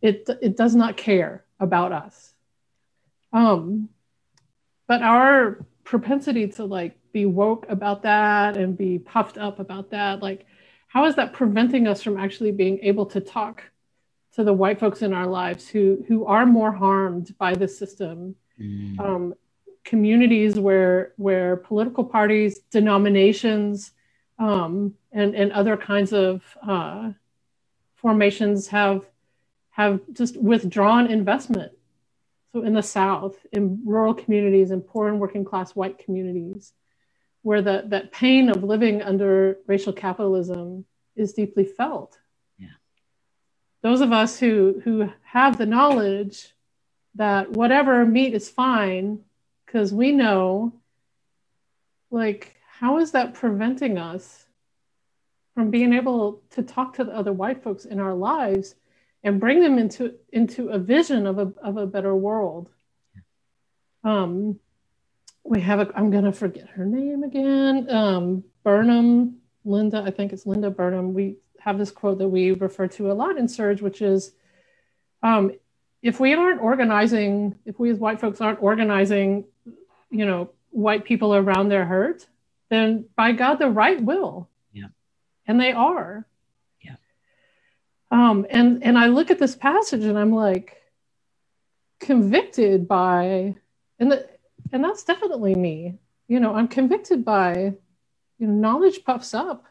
[0.00, 2.34] It it does not care about us
[3.36, 3.88] um
[4.88, 10.22] but our propensity to like be woke about that and be puffed up about that
[10.22, 10.46] like
[10.88, 13.62] how is that preventing us from actually being able to talk
[14.32, 18.34] to the white folks in our lives who who are more harmed by the system
[18.60, 18.98] mm.
[19.00, 19.34] um,
[19.84, 23.92] communities where where political parties denominations
[24.38, 27.10] um, and and other kinds of uh,
[27.96, 29.04] formations have
[29.70, 31.75] have just withdrawn investment.
[32.62, 36.72] In the South, in rural communities, in poor and working class white communities,
[37.42, 42.18] where the, that pain of living under racial capitalism is deeply felt.
[42.58, 42.68] Yeah.
[43.82, 46.54] Those of us who, who have the knowledge
[47.14, 49.20] that whatever meat is fine,
[49.64, 50.72] because we know,
[52.10, 54.46] like, how is that preventing us
[55.54, 58.74] from being able to talk to the other white folks in our lives
[59.26, 62.70] and bring them into into a vision of a of a better world.
[64.04, 64.60] Um,
[65.42, 67.90] we have a I'm gonna forget her name again.
[67.90, 71.12] Um, Burnham, Linda, I think it's Linda Burnham.
[71.12, 74.30] We have this quote that we refer to a lot in SURJ, which is,
[75.24, 75.50] um,
[76.02, 79.44] if we aren't organizing, if we as white folks aren't organizing,
[80.08, 82.24] you know, white people around their hurt,
[82.68, 84.48] then by God, the right will.
[84.72, 84.88] Yeah.
[85.48, 86.28] And they are.
[88.16, 90.80] Um, and and I look at this passage and I'm like
[92.00, 93.56] convicted by,
[93.98, 94.26] and the,
[94.72, 95.98] and that's definitely me.
[96.26, 97.74] You know, I'm convicted by,
[98.38, 99.64] you know, knowledge puffs up.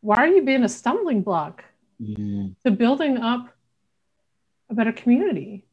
[0.00, 1.64] Why are you being a stumbling block
[2.64, 3.48] to building up
[4.70, 5.64] a better community?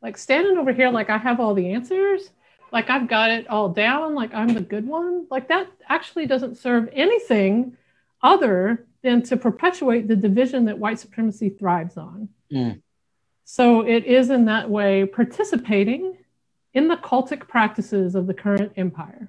[0.00, 2.30] Like standing over here, like I have all the answers,
[2.72, 5.26] like I've got it all down, like I'm the good one.
[5.30, 7.76] Like that actually doesn't serve anything
[8.22, 12.28] other than to perpetuate the division that white supremacy thrives on.
[12.52, 12.82] Mm.
[13.44, 16.18] So it is in that way participating
[16.74, 19.28] in the cultic practices of the current empire.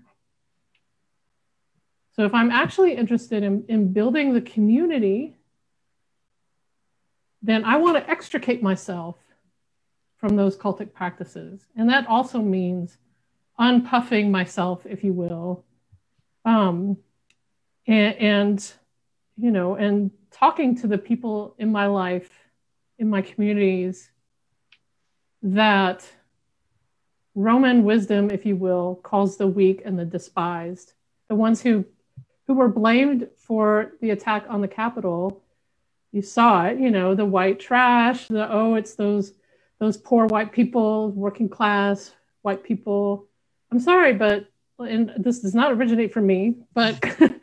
[2.15, 5.37] So if I'm actually interested in, in building the community,
[7.41, 9.15] then I want to extricate myself
[10.17, 11.67] from those cultic practices.
[11.75, 12.97] And that also means
[13.59, 15.63] unpuffing myself, if you will,
[16.45, 16.97] um,
[17.87, 18.73] and, and,
[19.41, 22.29] you know, and talking to the people in my life,
[22.99, 24.11] in my communities,
[25.41, 26.05] that
[27.33, 30.93] Roman wisdom, if you will, calls the weak and the despised,
[31.27, 31.85] the ones who
[32.47, 35.41] who were blamed for the attack on the Capitol.
[36.11, 39.33] You saw it, you know, the white trash, the oh, it's those
[39.79, 42.11] those poor white people, working class
[42.43, 43.27] white people.
[43.71, 47.03] I'm sorry, but and this does not originate from me, but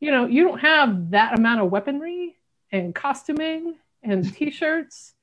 [0.00, 2.36] you know, you don't have that amount of weaponry
[2.72, 5.14] and costuming and t-shirts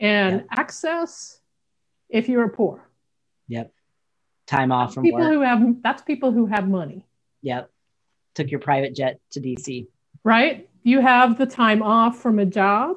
[0.00, 1.40] and access
[2.08, 2.88] if you're poor.
[3.48, 3.72] Yep.
[4.46, 5.32] Time off from people work.
[5.32, 7.04] who have that's people who have money.
[7.42, 7.70] Yep.
[8.34, 9.86] Took your private jet to DC.
[10.24, 10.68] Right?
[10.82, 12.96] You have the time off from a job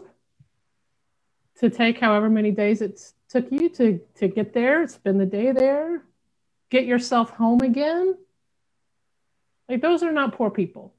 [1.59, 5.51] to take however many days it took you to to get there, spend the day
[5.51, 6.03] there,
[6.69, 8.17] get yourself home again.
[9.71, 10.93] Like those are not poor people.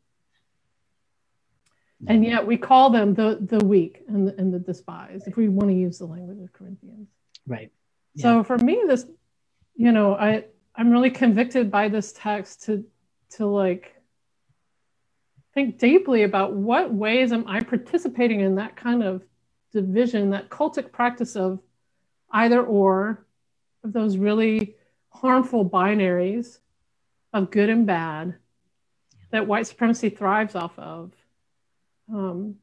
[2.08, 5.48] And yet we call them the the weak and the, and the despised, if we
[5.48, 7.08] want to use the language of Corinthians.
[7.46, 7.70] Right.
[8.14, 8.22] Yeah.
[8.22, 9.04] So for me, this,
[9.76, 12.84] you know, I I'm really convicted by this text to
[13.36, 13.94] to like
[15.54, 19.22] think deeply about what ways am I participating in that kind of
[19.70, 21.60] division, that cultic practice of
[22.30, 23.26] either or,
[23.84, 24.76] of those really
[25.10, 26.58] harmful binaries
[27.34, 28.36] of good and bad
[29.32, 31.12] that white supremacy thrives off of
[32.12, 32.56] um,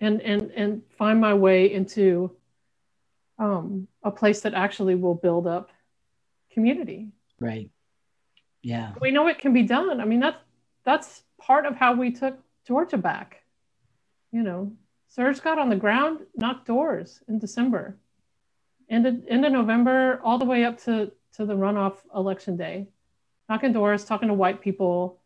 [0.00, 2.30] and and and find my way into
[3.38, 5.70] um, a place that actually will build up
[6.52, 7.08] community.
[7.40, 7.70] Right.
[8.62, 8.92] Yeah.
[9.00, 10.00] We know it can be done.
[10.00, 10.38] I mean, that's
[10.84, 13.42] that's part of how we took Georgia back.
[14.30, 14.72] You know,
[15.16, 17.96] SURJ got on the ground, knocked doors in December,
[18.88, 22.88] end end of November, all the way up to to the runoff election day,
[23.48, 25.21] knocking doors, talking to white people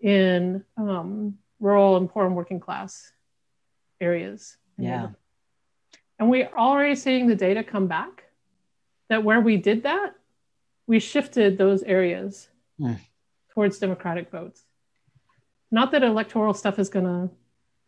[0.00, 3.12] in um, rural and poor and working class
[4.00, 4.56] areas.
[4.78, 5.08] Yeah.
[6.18, 8.24] And we're already seeing the data come back
[9.08, 10.14] that where we did that,
[10.86, 12.48] we shifted those areas
[12.80, 12.98] mm.
[13.52, 14.62] towards Democratic votes.
[15.70, 17.34] Not that electoral stuff is going to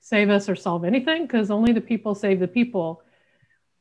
[0.00, 3.02] save us or solve anything, because only the people save the people,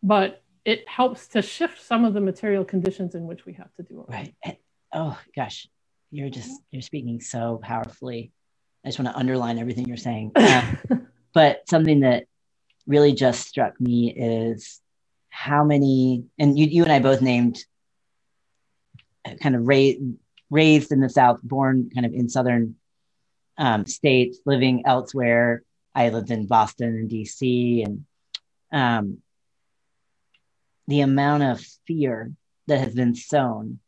[0.03, 3.83] but it helps to shift some of the material conditions in which we have to
[3.83, 4.11] do it.
[4.11, 4.59] Right.
[4.93, 5.67] Oh gosh,
[6.11, 8.31] you're just you're speaking so powerfully
[8.87, 10.31] I just want to underline everything you're saying.
[10.33, 10.75] Uh,
[11.33, 12.23] but something that
[12.85, 14.79] really just struck me is
[15.29, 17.57] how many, and you, you and I both named
[19.25, 20.01] uh, kind of raised,
[20.49, 22.75] raised in the South, born kind of in Southern
[23.57, 25.63] um, states, living elsewhere.
[25.93, 28.05] I lived in Boston and DC, and
[28.71, 29.17] um,
[30.87, 32.31] the amount of fear
[32.67, 33.79] that has been sown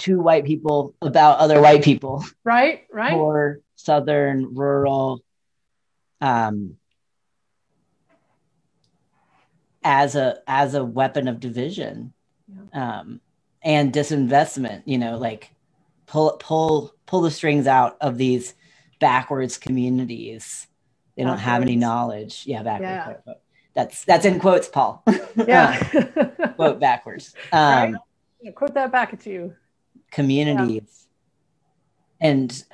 [0.00, 2.24] to white people about other white people.
[2.44, 3.14] Right, right.
[3.14, 5.22] Or southern, rural,
[6.20, 6.76] um,
[9.82, 12.12] as a as a weapon of division
[12.48, 13.00] yeah.
[13.00, 13.20] um,
[13.62, 14.82] and disinvestment.
[14.86, 15.50] You know, like
[16.06, 18.54] pull pull pull the strings out of these
[18.98, 20.66] backwards communities.
[21.16, 22.44] They don't have any knowledge.
[22.46, 23.22] Yeah, backwards.
[23.26, 23.34] Yeah.
[23.74, 25.04] That's that's in quotes, Paul.
[25.36, 25.78] Yeah.
[26.56, 27.34] quote backwards.
[27.52, 27.98] Um,
[28.42, 28.54] right.
[28.54, 29.54] quote that back at you
[30.10, 31.06] communities
[32.20, 32.28] yeah.
[32.28, 32.64] and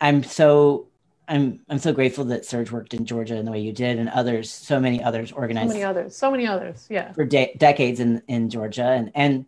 [0.00, 0.88] i'm so
[1.28, 4.08] i'm i'm so grateful that SURJ worked in georgia in the way you did and
[4.08, 8.00] others so many others organized so many others so many others yeah for de- decades
[8.00, 9.46] in in georgia and and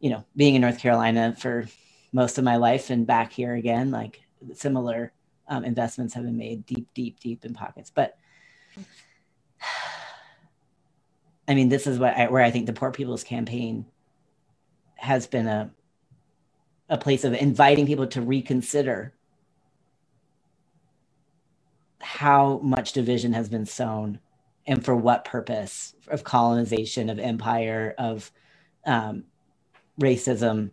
[0.00, 1.66] you know being in north carolina for
[2.12, 4.20] most of my life and back here again like
[4.54, 5.12] similar
[5.48, 8.16] um, investments have been made deep deep deep in pockets but
[11.48, 13.86] i mean this is what I, where i think the poor people's campaign
[14.98, 15.70] has been a
[16.90, 19.12] a place of inviting people to reconsider
[22.00, 24.18] how much division has been sown
[24.66, 28.30] and for what purpose of colonization of empire of
[28.86, 29.24] um,
[30.00, 30.70] racism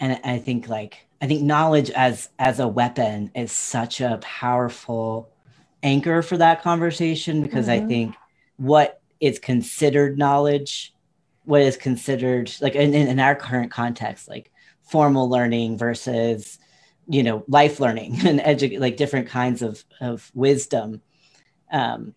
[0.00, 5.30] and i think like i think knowledge as as a weapon is such a powerful
[5.82, 7.84] anchor for that conversation because mm-hmm.
[7.84, 8.14] i think
[8.56, 10.92] what is considered knowledge
[11.46, 16.58] what is considered like in, in our current context like formal learning versus
[17.08, 21.00] you know life learning and edu- like different kinds of of wisdom
[21.72, 22.14] um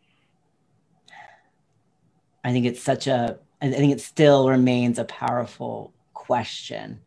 [2.44, 7.02] I think it's such a, I think it still remains a powerful question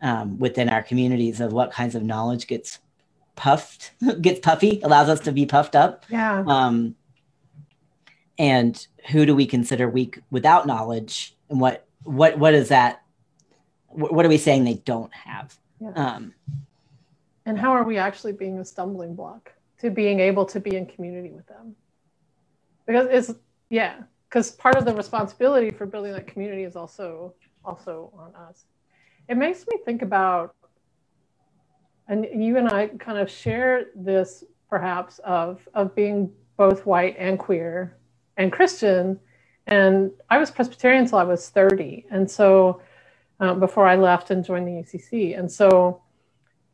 [0.00, 2.80] um, within our communities of what kinds of knowledge gets
[3.36, 6.04] puffed, gets puffy, allows us to be puffed up.
[6.08, 6.44] Yeah.
[6.46, 6.96] Um,
[8.38, 11.36] and who do we consider weak without knowledge?
[11.52, 13.02] And what what what is that?
[13.88, 15.54] What are we saying they don't have?
[15.80, 15.92] Yeah.
[15.94, 16.32] Um,
[17.44, 20.86] and how are we actually being a stumbling block to being able to be in
[20.86, 21.76] community with them?
[22.86, 23.38] Because it's
[23.68, 23.96] yeah,
[24.28, 27.34] because part of the responsibility for building that community is also
[27.66, 28.64] also on us.
[29.28, 30.54] It makes me think about,
[32.08, 37.38] and you and I kind of share this perhaps of of being both white and
[37.38, 37.98] queer
[38.38, 39.20] and Christian.
[39.66, 42.06] And I was Presbyterian until I was 30.
[42.10, 42.82] And so
[43.40, 45.38] um, before I left and joined the UCC.
[45.38, 46.02] And so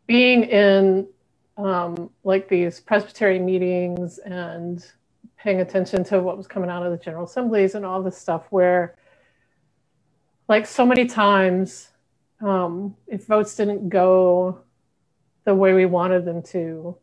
[0.07, 1.07] being in
[1.57, 4.85] um, like these Presbyterian meetings and
[5.37, 8.47] paying attention to what was coming out of the General Assemblies and all this stuff,
[8.51, 8.97] where
[10.49, 11.91] like so many times,
[12.41, 14.61] um, if votes didn't go
[15.45, 16.97] the way we wanted them to,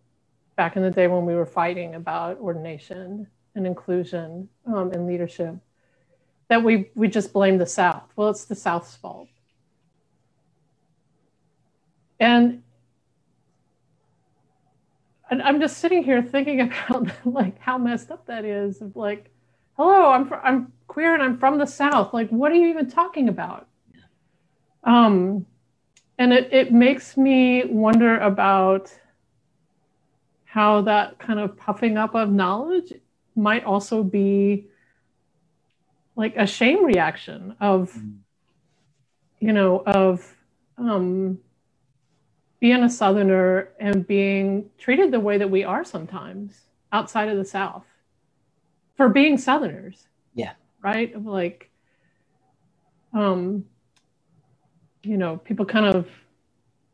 [0.56, 5.56] back in the day when we were fighting about ordination and inclusion um, and leadership,
[6.48, 8.04] that we we just blame the South.
[8.16, 9.28] Well, it's the South's fault.
[12.20, 12.64] And
[15.30, 18.82] and I'm just sitting here thinking about like how messed up that is.
[18.82, 19.32] Of like,
[19.78, 22.14] hello, I'm fr- I'm queer and I'm from the South.
[22.14, 23.68] Like, what are you even talking about?
[24.84, 25.46] Um,
[26.18, 28.94] and it it makes me wonder about
[30.46, 32.94] how that kind of puffing up of knowledge
[33.36, 34.70] might also be
[36.16, 37.96] like a shame reaction of
[39.40, 40.36] you know of
[40.78, 41.38] um
[42.60, 46.62] being a southerner and being treated the way that we are sometimes
[46.92, 47.86] outside of the south
[48.96, 50.08] for being southerners.
[50.34, 50.54] Yeah.
[50.82, 51.22] Right?
[51.24, 51.70] Like
[53.14, 53.66] um
[55.04, 56.10] you know people kind of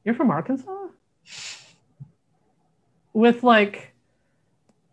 [0.04, 0.88] you're from arkansas?
[3.14, 3.94] With like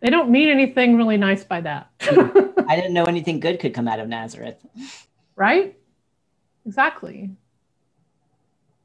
[0.00, 1.90] they don't mean anything really nice by that
[2.68, 4.64] I didn't know anything good could come out of Nazareth.
[5.36, 5.76] right?
[6.66, 7.30] Exactly.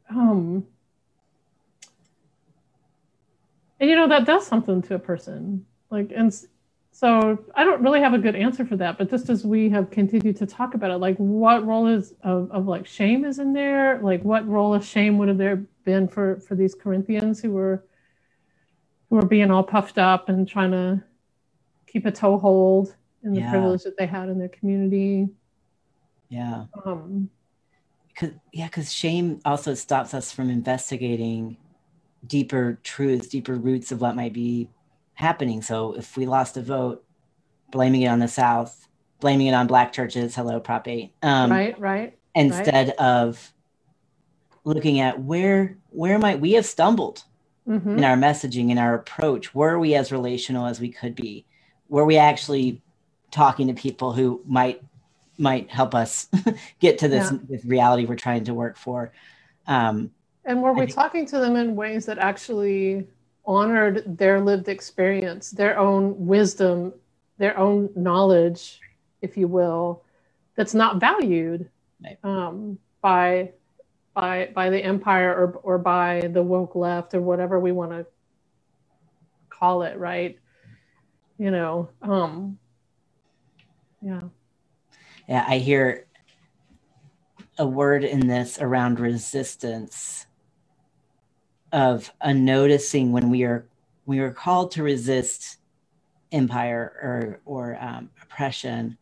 [0.10, 0.66] Um
[3.80, 5.66] and you know that does something to a person.
[5.92, 6.34] Like and
[6.96, 9.90] so i don't really have a good answer for that but just as we have
[9.90, 13.54] continued to talk about it like what role is of, of like shame is in
[13.54, 14.00] there?
[14.02, 17.84] Like what role of shame would have there been for for these corinthians who were
[19.10, 21.04] who were being all puffed up and trying to
[21.88, 23.50] keep a toehold in the Yeah.
[23.52, 25.30] privilege that they had in their community
[26.30, 26.66] Yeah.
[26.86, 27.30] um
[28.16, 31.58] Cause, yeah, because shame also stops us from investigating
[32.28, 34.70] deeper truths, deeper roots of what might be
[35.16, 35.64] happening.
[35.64, 37.04] So if we lost a vote,
[37.72, 38.88] blaming it on the South,
[39.20, 43.52] blaming it on Black churches, hello, Prop 8, um, right right instead of
[44.64, 47.24] looking at where where might we have stumbled
[47.66, 51.48] hmm in our messaging in our approach were we as relational as we could be
[51.90, 52.83] were we actually
[53.34, 54.82] talking to people who might
[55.38, 56.30] might help us
[56.80, 57.40] get to this, Yeah.
[57.50, 59.12] this reality we're trying to work for
[59.68, 60.12] um
[60.46, 63.08] And were I we think- talking to them in ways that actually
[63.46, 66.94] honored their lived experience, their own wisdom,
[67.40, 68.80] their own knowledge,
[69.22, 70.04] if you will,
[70.56, 71.68] that's not valued
[72.04, 72.18] Right.
[72.24, 73.52] um, by
[74.14, 78.06] by by the empire or or by the woke left or whatever we want to
[79.50, 80.38] call it, right?
[81.40, 82.60] You know, um,
[84.04, 84.22] yeah,
[85.28, 86.06] yeah i hear
[87.58, 90.26] a word in this around resistance
[91.72, 93.68] of a noticing when we are
[94.06, 95.58] we are called to resist
[96.32, 98.98] empire or or um, oppression.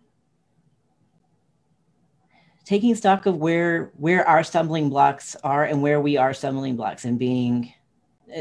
[2.65, 7.05] Taking stock of where where our stumbling blocks are and where we are stumbling blocks
[7.05, 7.73] and being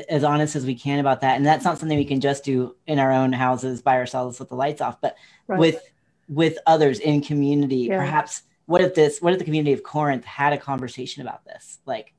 [0.09, 1.37] as honest as we can about that.
[1.37, 4.49] And that's not something we can just do in our own houses by ourselves with
[4.49, 5.17] the lights off but
[5.49, 5.59] right.
[5.59, 5.83] with
[6.31, 7.99] with others in community Yeah.
[7.99, 11.81] perhaps what if this what if the community of corinth had a conversation about this
[11.87, 12.15] like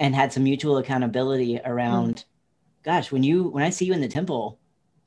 [0.00, 2.24] and had some mutual accountability around
[2.82, 4.58] gosh when you when i see you in the temple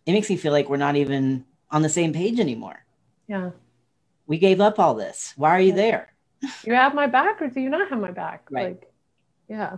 [0.05, 2.85] it makes me feel like we're not even on the same page anymore
[3.27, 3.49] yeah.
[4.25, 5.75] we gave up all this why are you Yeah.
[5.75, 6.13] there
[6.63, 8.47] You have my back, or do you not have my back?
[8.49, 8.79] Right.
[8.79, 8.93] Like,
[9.49, 9.77] yeah,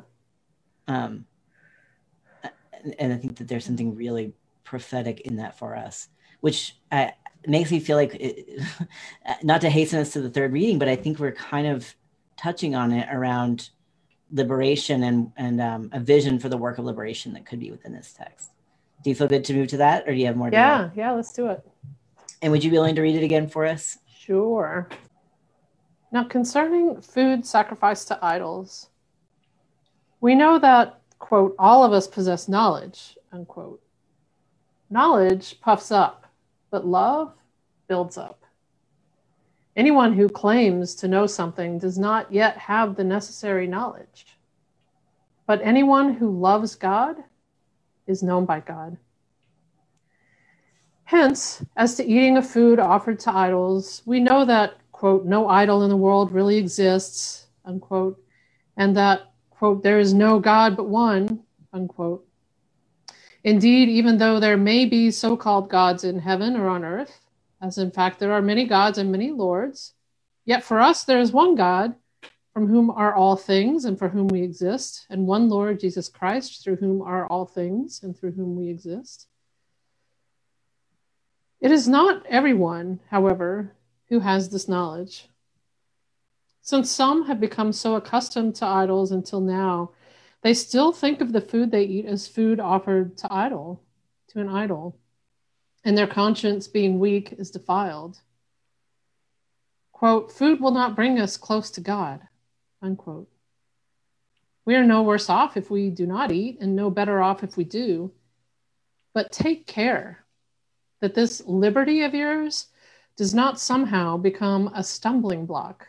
[0.87, 1.25] um
[2.99, 6.09] and- i think that there's something really prophetic in that for us
[6.41, 7.09] which uh,
[7.47, 8.61] makes me feel like it,
[9.43, 11.95] not to hasten us to the third reading but i think we're kind of
[12.37, 13.69] touching on it around
[14.31, 17.93] liberation and and um, a vision for the work of liberation that could be within
[17.93, 18.51] this text
[19.03, 21.11] do you feel good to move to that or do you have more yeah, yeah.
[21.11, 21.65] Let's do it.
[22.41, 24.87] and would you be willing to read it again for us Sure.
[26.11, 28.89] Now, concerning food sacrificed to idols,
[30.19, 33.81] we know that, quote, all of us possess knowledge, unquote.
[34.91, 36.20] Knowledge puffs up,
[36.71, 37.33] but love
[37.87, 38.43] builds up.
[39.75, 44.25] Anyone who claims to know something does not yet have the necessary knowledge.
[45.45, 47.17] But anyone who loves God
[48.07, 48.97] is known by God.
[51.03, 55.83] Hence, as to eating of food offered to idols, we know that, quote, no idol
[55.83, 58.21] in the world really exists, unquote,
[58.77, 61.43] and that, quote, there is no God but one,
[61.73, 62.25] unquote.
[63.43, 67.21] Indeed, even though there may be so called gods in heaven or on earth,
[67.61, 69.93] as in fact there are many gods and many lords,
[70.45, 71.95] yet for us there is one God
[72.53, 76.63] from whom are all things and for whom we exist, and one Lord Jesus Christ,
[76.63, 79.27] through whom are all things and through whom we exist.
[81.61, 83.73] It is not everyone, however,
[84.09, 85.27] who has this knowledge.
[86.61, 89.91] Since some have become so accustomed to idols until now,
[90.41, 93.81] they still think of the food they eat as food offered to idol,
[94.29, 94.97] to an idol,
[95.83, 98.19] and their conscience being weak is defiled.
[99.91, 102.21] Quote, food will not bring us close to God
[102.81, 103.29] unquote.
[104.65, 107.57] We are no worse off if we do not eat, and no better off if
[107.57, 108.11] we do.
[109.13, 110.23] But take care
[110.99, 112.67] that this liberty of yours
[113.17, 115.87] does not somehow become a stumbling block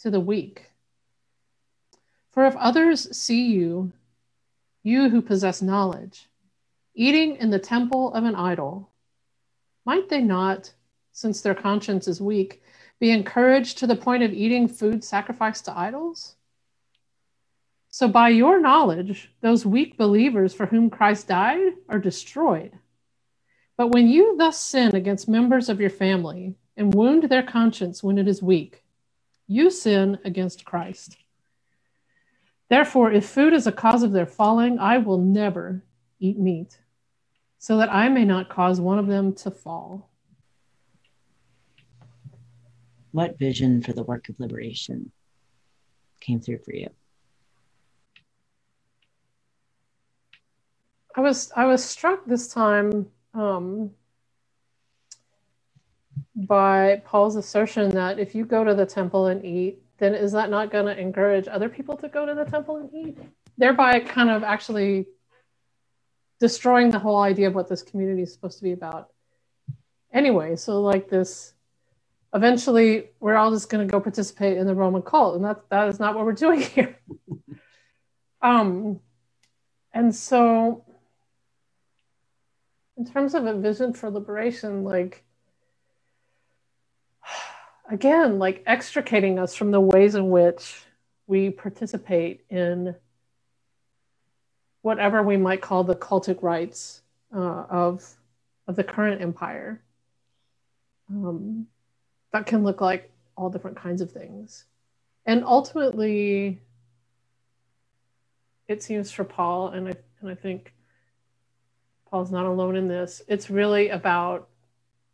[0.00, 0.70] to the weak.
[2.34, 3.92] For if others see you,
[4.82, 6.28] you who possess knowledge,
[6.92, 8.90] eating in the temple of an idol,
[9.86, 10.72] might they not,
[11.12, 12.60] since their conscience is weak,
[12.98, 16.34] be encouraged to the point of eating food sacrificed to idols?
[17.88, 22.72] So, by your knowledge, those weak believers for whom Christ died are destroyed.
[23.76, 28.18] But when you thus sin against members of your family and wound their conscience when
[28.18, 28.82] it is weak,
[29.46, 31.16] you sin against Christ.
[32.68, 35.84] Therefore, if food is a cause of their falling, I will never
[36.18, 36.78] eat meat,
[37.58, 40.10] so that I may not cause one of them to fall.
[43.14, 45.12] what vision for the work of liberation
[46.20, 46.88] came through for you?
[51.14, 53.92] I was I was struck this time um,
[56.34, 60.50] by Paul's assertion that if you go to the temple and eat, then is that
[60.50, 63.18] not going to encourage other people to go to the temple and eat?
[63.56, 65.06] Thereby, kind of actually
[66.40, 69.10] destroying the whole idea of what this community is supposed to be about.
[70.12, 71.54] Anyway, so like this
[72.34, 75.88] eventually we're all just going to go participate in the Roman cult, and that that
[75.88, 76.98] is not what we're doing here.
[78.42, 79.00] um,
[79.92, 80.84] and so,
[82.96, 85.23] in terms of a vision for liberation, like
[87.90, 90.84] again, like extricating us from the ways in which
[91.26, 92.94] we participate in
[94.82, 97.02] whatever we might call the cultic rites
[97.34, 98.06] uh, of
[98.66, 99.82] of the current empire.
[101.10, 101.66] Um,
[102.32, 104.64] that can look like all different kinds of things.
[105.26, 106.60] And ultimately,
[108.68, 110.72] it seems for Paul, and I, and I think
[112.10, 114.48] Paul's not alone in this, it's really about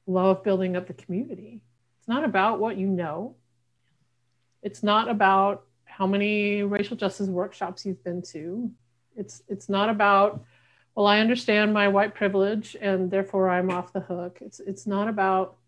[0.07, 1.61] love building up the community.
[2.11, 3.37] It's not about what you know,
[4.65, 8.69] it's not about how many racial justice workshops you've been to.
[9.15, 10.43] It's, it's not about,
[10.97, 14.39] well, I understand my white privilege and therefore I'm off the hook.
[14.41, 15.59] It's, it's not about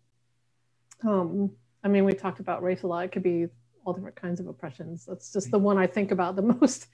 [1.07, 1.49] um,
[1.81, 3.05] I mean, we talked about race a lot.
[3.05, 3.47] It could be
[3.85, 5.05] all different kinds of oppressions.
[5.05, 6.87] That's just the one I think about the most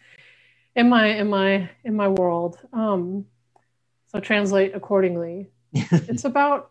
[0.75, 2.59] in my in my in my world.
[2.71, 3.25] Um,
[4.11, 5.49] so translate accordingly.
[5.73, 6.69] it's about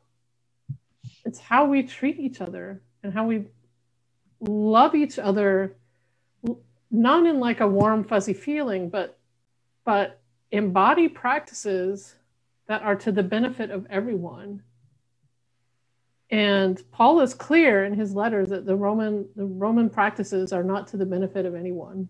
[1.29, 3.45] it's how we treat each other and how we
[4.41, 5.77] love each other,
[6.91, 9.19] not in like a warm fuzzy feeling, but
[9.85, 10.21] but
[10.51, 12.17] embody practices
[12.67, 14.63] that are to the benefit of everyone
[16.31, 20.87] and Paul is clear in his letters that the Roman the Roman practices are not
[20.89, 22.09] to the benefit of anyone,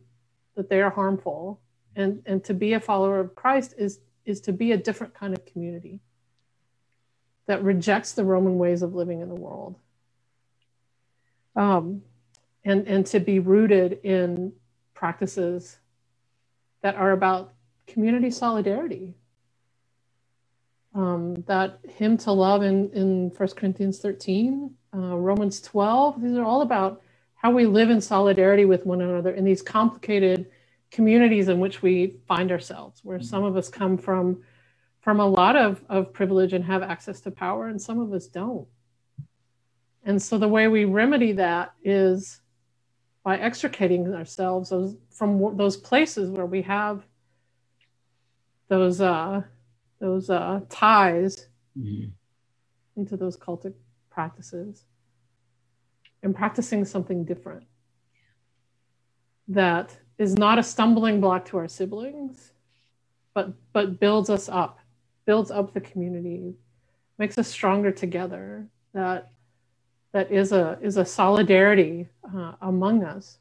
[0.57, 1.61] that they are harmful.
[1.97, 5.35] And, and to be a follower of Christ is, is to be a different kind
[5.35, 6.01] of community
[7.49, 9.75] that rejects the Roman ways of living in the world.
[11.57, 12.03] Um,
[12.63, 14.53] and, and to be rooted in
[14.93, 15.79] practices
[16.83, 17.55] that are about
[17.87, 19.15] community solidarity,
[20.95, 26.21] um, that hymn to love in, in 1 Corinthians 13, uh, Romans 12.
[26.21, 27.01] These are all about
[27.35, 30.51] how we live in solidarity with one another in these complicated
[30.91, 34.43] communities in which we find ourselves, where some of us come from
[35.01, 38.27] from a lot of, of privilege and have access to power, and some of us
[38.27, 38.67] don't.
[40.05, 42.41] And so the way we remedy that is
[43.23, 44.73] by extricating ourselves
[45.11, 47.05] from those places where we have
[48.69, 49.43] those uh,
[49.99, 52.09] those uh, ties mm-hmm.
[52.97, 53.75] into those cultic
[54.11, 54.85] practices
[56.23, 57.65] and practicing something different
[59.49, 62.53] that is not a stumbling block to our siblings
[63.35, 64.79] but but builds us up
[65.29, 66.55] builds up the community
[67.19, 69.31] makes us stronger together that
[70.13, 73.37] that is a is a solidarity uh, among us.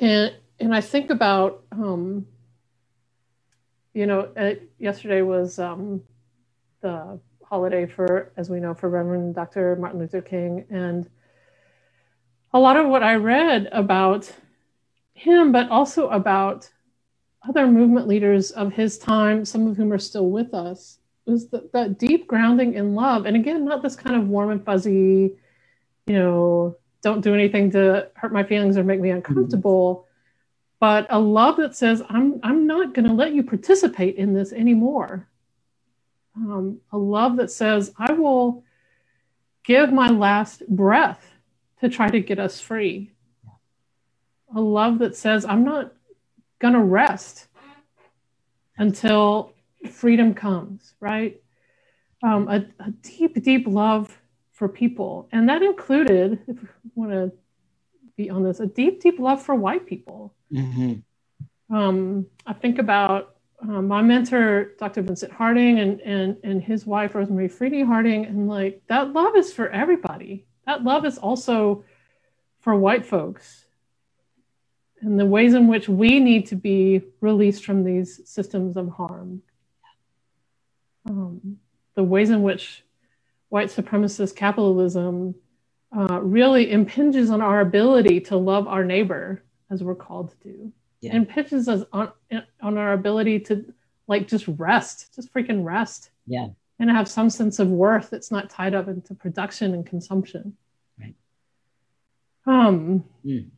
[0.00, 2.26] And and i think about um,
[3.92, 6.02] you know uh, yesterday was um,
[6.80, 11.10] the holiday for as we know for reverend dr martin luther king and
[12.54, 14.32] a lot of what i read about
[15.12, 16.70] him but also about
[17.48, 21.68] other movement leaders of his time some of whom are still with us was the,
[21.72, 23.26] that deep grounding in love.
[23.26, 25.36] And again, not this kind of warm and fuzzy,
[26.06, 30.76] you know, don't do anything to hurt my feelings or make me uncomfortable, mm-hmm.
[30.80, 34.52] but a love that says, I'm, I'm not going to let you participate in this
[34.52, 35.28] anymore.
[36.36, 38.64] Um, a love that says, I will
[39.64, 41.24] give my last breath
[41.80, 43.12] to try to get us free.
[44.54, 45.92] A love that says, I'm not
[46.60, 47.48] going to rest
[48.76, 49.52] until
[49.90, 51.42] freedom comes, right?
[52.22, 54.16] Um, a, a, deep, deep love
[54.52, 55.28] for people.
[55.32, 57.32] And that included, if you want to
[58.16, 60.34] be on this, a deep, deep love for white people.
[60.52, 61.74] Mm-hmm.
[61.74, 65.02] Um, I think about uh, my mentor, Dr.
[65.02, 68.26] Vincent Harding, and, and, and his wife, Rosemarie Freeney Harding.
[68.26, 70.46] And like that love is for everybody.
[70.66, 71.84] That love is also
[72.60, 73.64] for white folks
[75.00, 79.42] and the ways in which we need to be released from these systems of harm
[81.08, 81.58] um,
[81.94, 82.84] the ways in which
[83.48, 85.34] white supremacist capitalism
[85.96, 90.72] uh, really impinges on our ability to love our neighbor as we're called to do.
[91.00, 91.16] Yeah.
[91.16, 92.12] Impinges us on,
[92.62, 93.74] on our ability to
[94.06, 96.10] like just rest, just freaking rest.
[96.26, 96.48] Yeah.
[96.78, 100.56] And have some sense of worth that's not tied up into production and consumption.
[100.98, 101.14] Right.
[102.46, 103.50] Um, mm.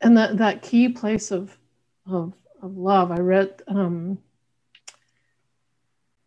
[0.00, 1.56] And that, that key place of,
[2.06, 2.32] of,
[2.62, 4.18] of love, I read um,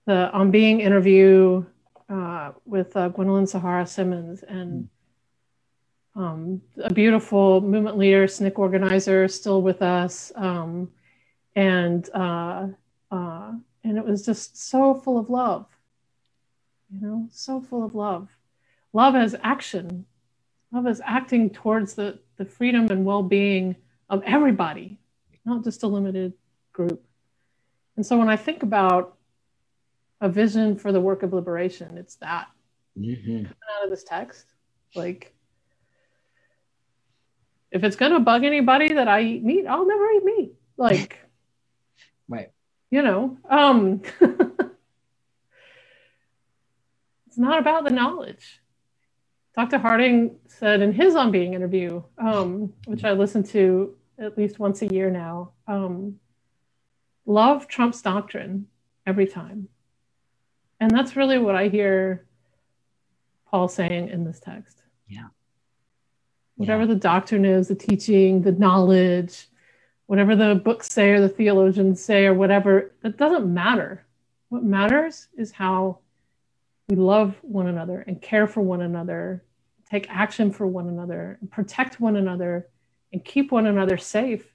[0.05, 1.65] the On Being interview
[2.09, 4.89] uh, with uh, Gwendolyn Zoharah Simmons and
[6.15, 10.31] um, a beautiful movement leader, SNCC organizer, still with us.
[10.35, 10.91] Um,
[11.55, 12.67] and uh,
[13.09, 13.51] uh,
[13.83, 15.65] and it was just so full of love,
[16.93, 18.29] you know, so full of love.
[18.93, 20.05] Love as action,
[20.71, 23.75] love as acting towards the, the freedom and well being
[24.09, 24.99] of everybody,
[25.45, 26.33] not just a limited
[26.73, 27.03] group.
[27.97, 29.17] And so when I think about
[30.21, 31.97] a vision for the work of liberation.
[31.97, 32.47] It's that
[32.97, 33.45] mm-hmm.
[33.45, 34.45] out of this text.
[34.95, 35.33] Like,
[37.71, 40.53] if it's gonna bug anybody that I eat meat, I'll never eat meat.
[40.77, 41.17] Like,
[42.29, 42.51] right?
[42.91, 44.01] You know, um,
[47.27, 48.61] it's not about the knowledge.
[49.55, 49.77] Dr.
[49.77, 54.81] Harding said in his On Being interview, um, which I listen to at least once
[54.81, 56.19] a year now, um,
[57.25, 58.67] love trumps doctrine
[59.05, 59.67] every time.
[60.79, 62.25] And that's really what I hear
[63.49, 64.81] Paul saying in this text.
[65.07, 65.27] Yeah.
[66.55, 66.89] Whatever yeah.
[66.89, 69.47] the doctrine is, the teaching, the knowledge,
[70.05, 74.05] whatever the books say or the theologians say or whatever, that doesn't matter.
[74.49, 75.99] What matters is how
[76.91, 79.45] we love one another and care for one another,
[79.89, 82.67] take action for one another, and protect one another,
[83.13, 84.45] and keep one another safe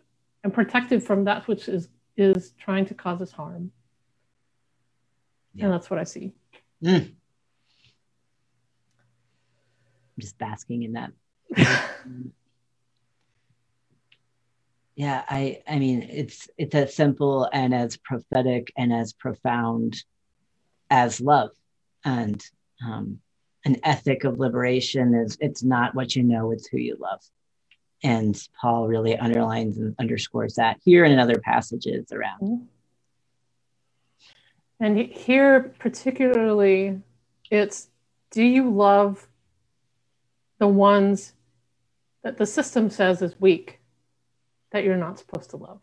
[0.45, 3.71] and protected from that which is, is trying to cause us harm.
[5.55, 5.65] Yeah.
[5.65, 6.35] And that's what I see.
[6.85, 7.07] Mm.
[7.07, 7.15] I'm
[10.19, 11.13] just basking in that.
[14.95, 20.05] yeah, I I mean it's it's as simple and as prophetic and as profound
[20.91, 21.53] as love.
[22.07, 22.43] And
[22.83, 23.21] um,
[23.67, 27.21] an ethic of liberation is it's not what you know, it's who you love.
[28.03, 32.41] And Paul really underlines and underscores that here and in other passages around.
[32.41, 32.65] Mm-hmm
[34.79, 37.01] and here, particularly,
[37.51, 37.89] it's
[38.31, 39.27] do you love
[40.59, 41.33] the ones
[42.23, 43.81] that the system says is weak,
[44.73, 45.81] that you're not supposed to love?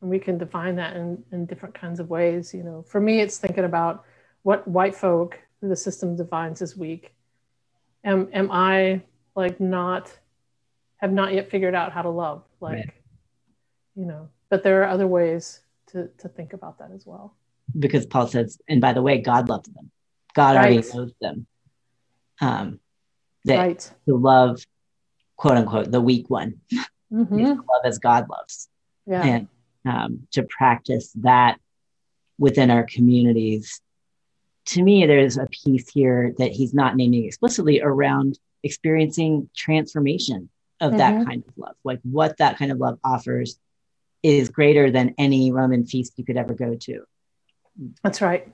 [0.00, 2.54] And we can define that in, in different kinds of ways.
[2.54, 4.04] You know, for me, it's thinking about
[4.42, 7.14] what white folk the system defines as weak.
[8.04, 9.02] Am, am I
[9.36, 10.10] like not,
[10.96, 12.42] have not yet figured out how to love?
[12.60, 12.90] Like, right.
[13.94, 17.34] you know, but there are other ways to, to think about that as well
[17.78, 19.90] because Paul says, and by the way, God loves them.
[20.34, 20.72] God Right.
[20.74, 21.46] already knows them.
[22.40, 22.80] Um,
[23.44, 23.92] that right.
[24.06, 24.64] to love,
[25.36, 26.60] quote unquote, the weak one,
[27.10, 28.68] hmm love as God loves,
[29.06, 29.24] Yeah.
[29.24, 29.48] and
[29.84, 31.58] um, to practice that
[32.38, 33.80] within our communities.
[34.70, 40.48] To me, there's a piece here that he's not naming explicitly around experiencing transformation
[40.80, 41.24] of that Mhm.
[41.24, 41.76] kind of love.
[41.82, 43.58] Like what that kind of love offers
[44.22, 47.04] is greater than any Roman feast you could ever go to.
[48.02, 48.46] That's right.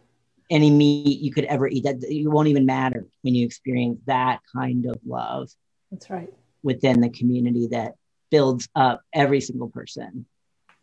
[0.49, 4.39] any meat you could ever eat that it won't even matter when you experience that
[4.53, 5.51] kind of love
[5.91, 6.33] That's right.
[6.63, 7.97] within the community that
[8.31, 10.25] builds up every single person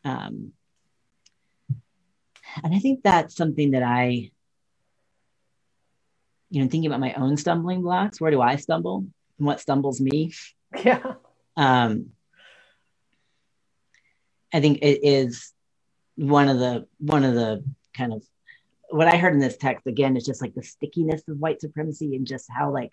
[0.03, 0.51] um,
[2.61, 4.29] and i think that's something that i
[6.53, 9.05] you know thinking about my own stumbling blocks where do i stumble
[9.39, 10.31] and what stumbles me
[10.83, 11.15] Yeah.
[11.57, 12.11] um,
[14.55, 15.51] I think it is
[16.15, 17.63] one of the one of the
[17.97, 18.23] kind of
[18.91, 22.15] what I heard in this text again is just like the stickiness of white supremacy
[22.15, 22.91] and just how like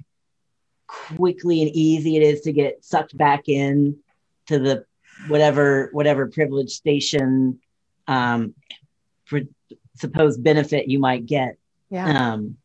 [0.87, 3.99] quickly and easy it is to get sucked back in
[4.47, 4.85] to the
[5.29, 7.61] whatever whatever privileged station
[8.09, 8.55] um,
[9.27, 9.41] for
[9.97, 11.57] supposed benefit you might get
[11.91, 12.33] Yeah.
[12.33, 12.57] um,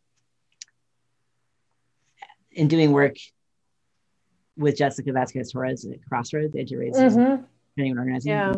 [2.56, 3.16] in doing work
[4.58, 7.44] with Jessica Vasquez Torres at Crossroads Anti-Racism hmm
[7.78, 8.54] Training Organizing, Yeah.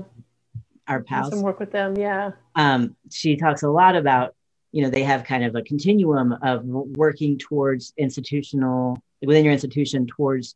[0.88, 1.32] our pals.
[1.32, 1.98] Some work with them.
[1.98, 2.34] Yeah.
[2.56, 4.36] Um, she talks a lot about,
[4.72, 10.06] you know, they have kind of a continuum of working towards institutional within your institution
[10.06, 10.56] towards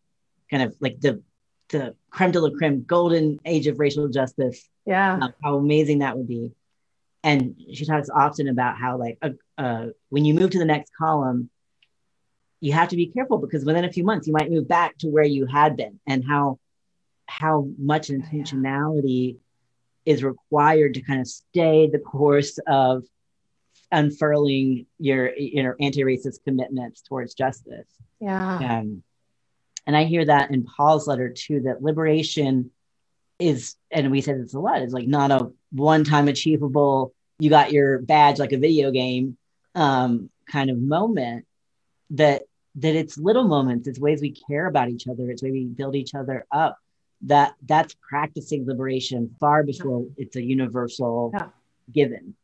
[0.52, 1.22] kind of like the
[1.70, 5.18] the creme de la creme golden age of racial justice Yeah.
[5.20, 6.52] um, how amazing that would be.
[7.24, 10.92] And she talks often about how, like, uh, uh, when you move to the next
[10.96, 11.50] column,
[12.62, 15.08] you have to be careful because within a few months you might move back to
[15.08, 16.60] where you had been, and how
[17.26, 19.38] how much intentionality
[20.06, 23.04] is required to kind of stay the course of
[23.92, 27.90] unfurling your you know anti-racist commitments towards justice.
[28.20, 28.58] Yeah.
[28.58, 29.04] Um,
[29.88, 32.72] and I hear that in Paul's letter too, that liberation
[33.40, 37.50] is, and we said this a lot, is like not a one time achievable, you
[37.50, 39.38] got your badge like a video game
[39.74, 41.46] um, kind of moment,
[42.12, 42.44] that
[42.76, 45.96] that it's little moments, it's ways we care about each other, it's way we build
[45.96, 46.78] each other up.
[47.24, 51.50] That that's practicing liberation far before it's a universal Yeah.
[51.92, 52.36] given.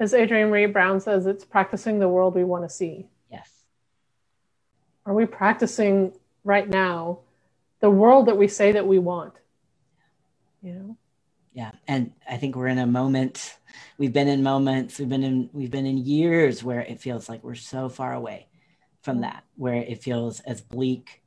[0.00, 3.06] As Adrienne Maree Brown says, it's practicing the world we want to see.
[3.30, 3.48] Yes.
[5.06, 7.20] Are we practicing right now
[7.80, 9.34] the world that we say that we want?
[10.62, 10.96] You know?
[11.54, 13.56] yeah and i think we're in a moment
[13.96, 17.42] we've been in moments we've been in we've been in years where it feels like
[17.44, 18.46] we're so far away
[19.04, 21.22] from that where it feels as bleak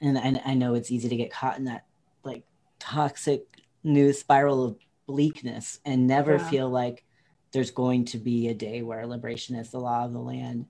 [0.00, 1.86] and I, I know it's easy to get caught in that
[2.24, 2.44] like
[2.78, 3.46] toxic
[3.84, 6.48] news spiral of bleakness and never Yeah.
[6.50, 7.04] feel like
[7.52, 10.66] there's going to be a day where liberation is the law of the land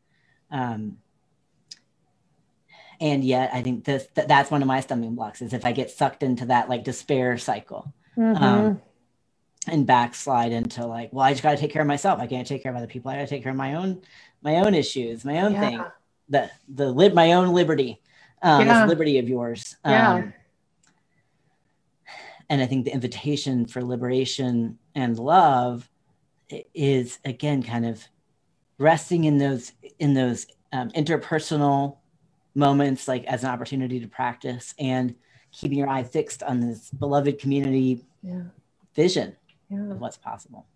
[0.51, 0.99] um,
[3.01, 5.73] and yet i think this that, that's one of my stumbling blocks is if i
[5.73, 8.43] get sucked into that like despair cycle Mhm.
[8.43, 8.81] um,
[9.69, 12.21] and backslide into like, well, I just got to take care of myself.
[12.21, 13.11] I can't take care of other people.
[13.11, 14.03] I got to take care of my own,
[14.43, 15.61] my own issues, my own Yeah.
[15.61, 15.85] thing,
[16.29, 18.01] the the lib, my own liberty,
[18.43, 18.81] um, Yeah.
[18.81, 19.77] this liberty of yours.
[19.85, 20.15] Yeah.
[20.15, 20.35] Um,
[22.49, 25.89] and I think the invitation for liberation and love
[26.75, 28.05] is again kind of
[28.79, 31.97] resting in those in those um, interpersonal
[32.55, 35.15] moments, like as an opportunity to practice and
[35.51, 38.43] keeping your eye fixed on this beloved community Yeah.
[38.95, 39.37] vision
[39.71, 39.91] Yeah.
[39.93, 40.67] of what's possible.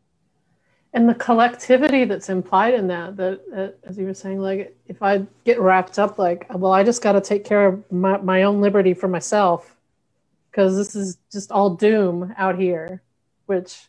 [0.93, 5.03] and the collectivity that's implied in that that uh, as you were saying like if
[5.03, 8.43] i get wrapped up like well i just got to take care of my, my
[8.45, 9.76] own liberty for myself
[10.51, 13.03] because this is just all doom out here
[13.47, 13.88] which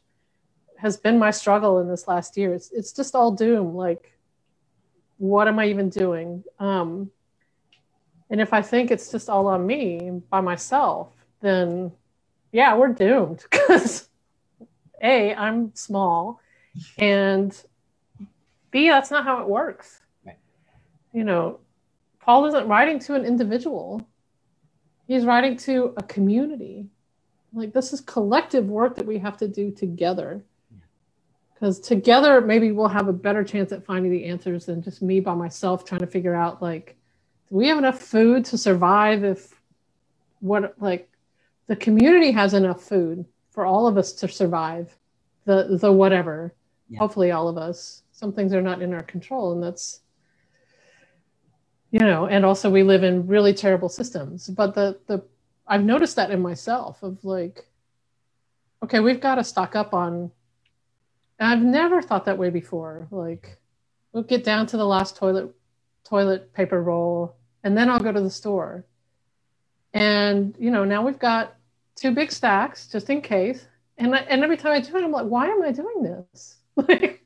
[0.78, 4.14] has been my struggle in this last year it's, it's just all doom like
[5.18, 7.10] what am i even doing um
[8.30, 11.10] and if i think it's just all on me by myself
[11.42, 11.92] then
[12.52, 14.10] yeah we're doomed because
[15.02, 16.40] a i'm small
[16.98, 17.64] and
[18.72, 20.02] b that's not how it works.
[20.26, 20.38] Right.
[21.14, 21.60] you know
[22.20, 24.08] paul isn't writing to an individual.
[25.08, 26.88] He's writing to a community.
[27.54, 30.42] Like this is collective work that we have to do together.
[31.54, 35.20] Because together maybe we'll have a better chance at finding the answers than just me
[35.20, 36.96] by myself trying to figure out like
[37.50, 39.54] do we have enough food to survive if
[40.40, 41.10] what like
[41.68, 44.98] the community has enough food for all of us to survive
[45.46, 46.54] the the whatever
[46.90, 47.00] Yeah.
[47.00, 50.02] hopefully all of us some things are not in our control and that's
[51.92, 55.24] you know and also we live in really terrible systems but the the
[55.68, 57.68] i've noticed that in myself of like
[58.84, 60.32] okay we've got to stock up on
[61.40, 63.58] i've never thought that way before like
[64.12, 65.54] we'll get down to the last toilet
[66.04, 68.86] toilet paper roll, and then I'll go to the store.
[69.94, 71.56] And you know, now we've got
[72.02, 73.68] two big stacks just in case.
[73.98, 76.58] And I, and every time I do it, I'm like, why am I doing this?
[76.88, 77.26] Like,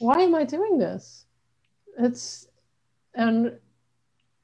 [0.00, 1.24] why am I doing this?
[1.98, 2.48] It's
[3.14, 3.56] and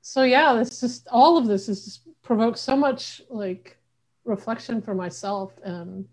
[0.01, 3.77] so yeah, it's just all of this is just provokes so much like
[4.25, 6.07] reflection for myself and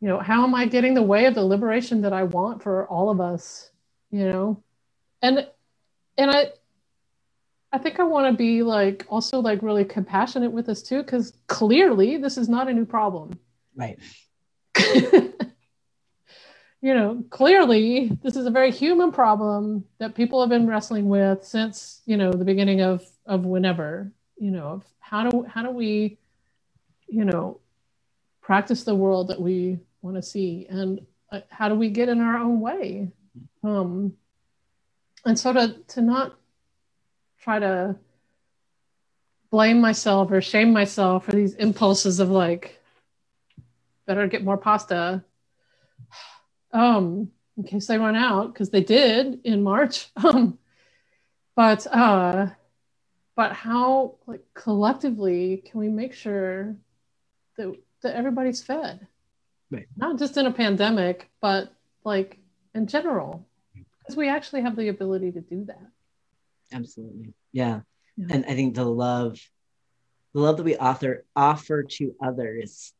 [0.00, 2.86] you know how am i getting the way of the liberation that i want for
[2.88, 3.70] all of us
[4.10, 4.62] you know
[5.22, 5.46] and
[6.18, 6.48] and i
[7.74, 11.32] i think i want to be like also like really compassionate with this too because
[11.48, 13.38] clearly this is not a new problem.
[13.76, 13.98] Right.
[16.84, 21.42] You know clearly this is a very human problem that people have been wrestling with
[21.42, 25.70] since you know the beginning of of whenever you know of how do how do
[25.70, 26.18] we
[27.06, 27.58] you know
[28.42, 31.00] practice the world that we want to see and
[31.32, 33.10] uh, how do we get in our own way?
[33.62, 34.12] Um
[35.24, 36.38] and so to to not
[37.44, 37.94] try to
[39.50, 42.80] blame myself or shame myself for these impulses of like
[44.06, 45.22] better get more pasta.
[46.72, 50.08] Um in case they run out because they did in march.
[50.24, 50.58] Um
[51.54, 52.48] but uh
[53.36, 56.74] but how like collectively can we make sure
[57.56, 59.06] that that everybody's fed?
[59.70, 59.86] Right.
[59.96, 61.72] Not just in a pandemic but
[62.02, 62.38] like
[62.74, 63.46] in general.
[64.00, 65.93] Because we actually have the ability to do that
[66.74, 67.80] absolutely yeah.
[68.16, 68.26] yeah.
[68.30, 69.38] and i think the love
[70.34, 72.92] the love that we author offer to others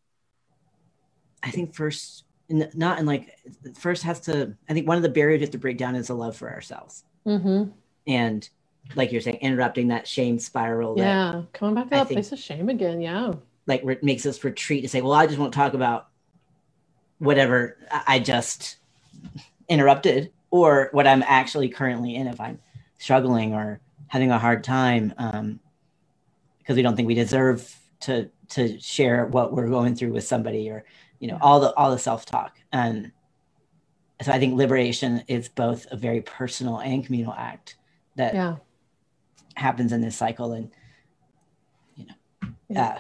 [1.43, 3.37] i think first in, not in like
[3.79, 6.09] first has to i think one of the barriers you have to break down is
[6.09, 7.71] the love for ourselves mm-hmm.
[8.07, 8.49] and
[8.95, 12.69] like you're saying interrupting that shame spiral yeah coming back to that place of shame
[12.69, 13.33] again yeah
[13.67, 16.09] like re- makes us retreat to say well i just won't talk about
[17.19, 18.77] whatever i just
[19.69, 22.59] interrupted or what i'm actually currently in if i'm
[23.05, 25.61] struggling or having a hard time um,
[26.59, 30.71] because we don't think we deserve to to share what we're going through with somebody
[30.71, 30.87] or
[31.19, 33.13] you know all the all the self-talk and
[34.23, 37.77] so i think liberation is both a very personal and communal act
[38.17, 38.57] that yeah.
[39.55, 40.71] happens in this cycle and
[41.97, 42.87] you know yeah.
[42.87, 42.99] Uh,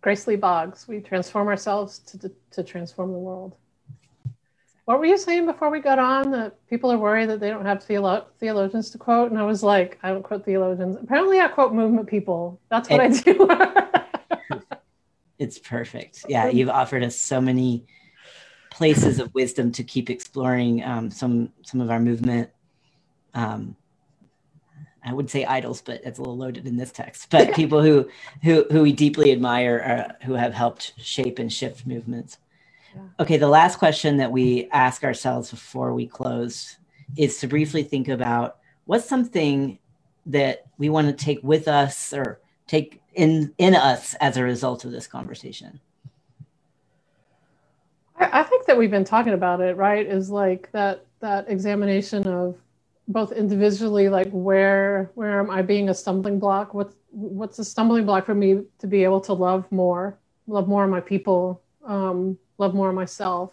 [0.00, 3.56] Grace Lee Boggs, we transform ourselves to, to transform the world.
[4.86, 7.66] What were you saying before we got on that people are worried that they don't
[7.66, 9.30] have theolo- theologians to quote?
[9.30, 10.96] And I was like, I don't quote theologians.
[10.96, 12.60] Apparently, I quote movement people.
[12.70, 14.70] That's what it, I do.
[15.38, 16.24] it's perfect.
[16.28, 17.84] Yeah, you've offered us so many
[18.70, 22.50] places of wisdom to keep exploring um, some some of our movement
[23.34, 23.76] um,
[25.04, 27.28] I would say idols, but it's a little loaded in this text.
[27.30, 28.08] But people who
[28.42, 32.38] who who we deeply admire, uh, who have helped shape and shift movements.
[33.18, 36.76] Okay, the last question that we ask ourselves before we close
[37.16, 39.78] is to briefly think about what's something
[40.26, 44.84] that we want to take with us or take in in us as a result
[44.84, 45.80] of this conversation.
[48.18, 50.06] I, I think that we've been talking about it, right?
[50.06, 52.56] Is like that that examination of
[53.08, 58.04] both individually like where where am i being a stumbling block what's what's a stumbling
[58.04, 60.18] block for me to be able to love more
[60.48, 63.52] love more of my people um, love more myself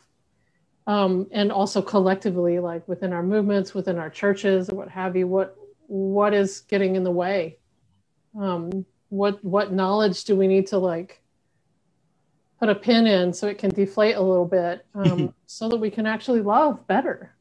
[0.88, 5.28] um, and also collectively like within our movements within our churches or what have you
[5.28, 7.58] what what is getting in the way?
[8.40, 11.22] Um, what what knowledge do we need to like
[12.60, 15.90] put a pin in so it can deflate a little bit um, so that we
[15.90, 17.36] can actually love better?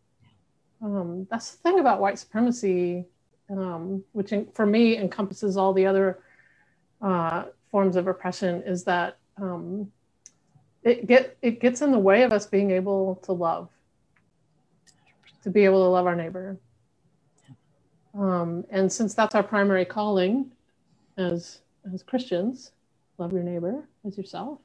[0.82, 3.06] Um, that's the thing about white supremacy,
[3.48, 6.18] um, which in, for me encompasses all the other
[7.00, 9.90] uh, forms of oppression, is that um,
[10.82, 13.68] it get it gets in the way of us being able to love,
[15.42, 16.58] to be able to love our neighbor.
[18.14, 20.52] Um, and since that's our primary calling,
[21.16, 21.60] as
[21.92, 22.72] as Christians,
[23.18, 24.58] love your neighbor as yourself.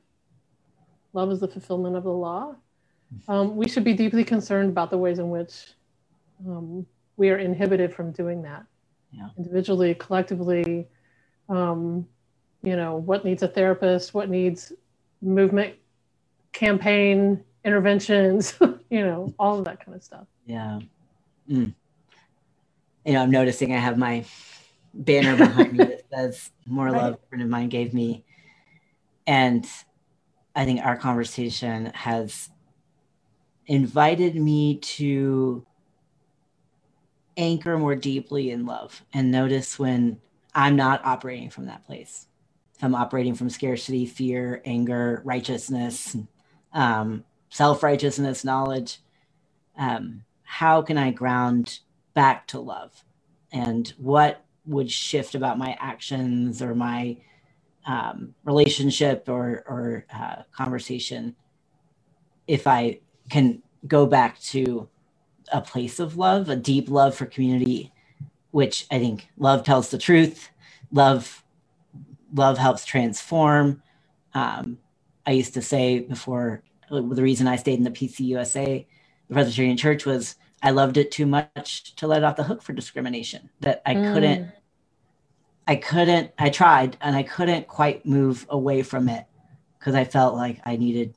[1.14, 2.56] Love is the fulfillment of the law.
[3.28, 5.74] Um, we should be deeply concerned about the ways in which
[6.46, 8.66] um, we are inhibited from doing that
[9.12, 9.30] yeah.
[9.38, 10.88] individually, collectively.
[11.50, 12.08] Um,
[12.64, 14.74] you know, what needs a therapist, what needs
[15.22, 15.76] movement,
[16.54, 18.58] campaign interventions,
[18.90, 20.28] you know, all of that kind of stuff.
[20.46, 20.80] Yeah.
[21.50, 21.74] Mm.
[23.06, 24.26] You know, I'm noticing I have my
[24.94, 26.96] banner behind me that says more right.
[26.96, 28.24] love a friend of mine gave me.
[29.26, 29.66] And
[30.56, 32.50] I think our conversation has
[33.68, 35.66] invited me to
[37.36, 40.20] anchor more deeply in love and notice when
[40.56, 42.28] I'm not operating from that place.
[42.82, 46.16] I'm operating from scarcity, fear, anger, righteousness,
[46.78, 49.00] um, self righteousness, knowledge.
[49.78, 51.80] Um, how can I ground
[52.14, 53.04] back to love?
[53.52, 57.18] And what would shift about my actions or my
[57.86, 61.36] um, relationship or, or uh, conversation
[62.48, 63.00] if I
[63.30, 64.90] can go back to
[65.52, 67.92] a place of love, a deep love for community,
[68.52, 70.50] which I think love tells the truth.
[70.92, 71.44] Love,
[72.34, 73.82] love helps transform.
[74.34, 74.80] Um,
[75.26, 78.86] I used to say before the reason I stayed in the PCUSA,
[79.28, 82.74] the Presbyterian Church, was I loved it too much to let off the hook for
[82.74, 83.50] discrimination.
[83.62, 84.14] That I mm.
[84.14, 84.52] couldn't,
[85.68, 86.32] I couldn't.
[86.38, 89.26] I tried and I couldn't quite move away from it
[89.80, 91.14] because I felt like I needed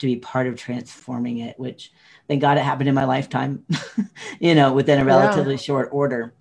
[0.00, 1.58] to be part of transforming it.
[1.58, 1.92] Which,
[2.28, 3.64] thank God, it happened in my lifetime.
[4.40, 5.60] you know, within a relatively yeah.
[5.60, 6.34] short order,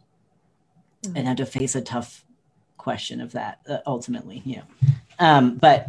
[1.03, 1.13] mm.
[1.15, 2.25] and had to face a tough
[2.77, 4.41] question of that uh, ultimately.
[4.43, 4.63] You know,
[5.19, 5.87] um, but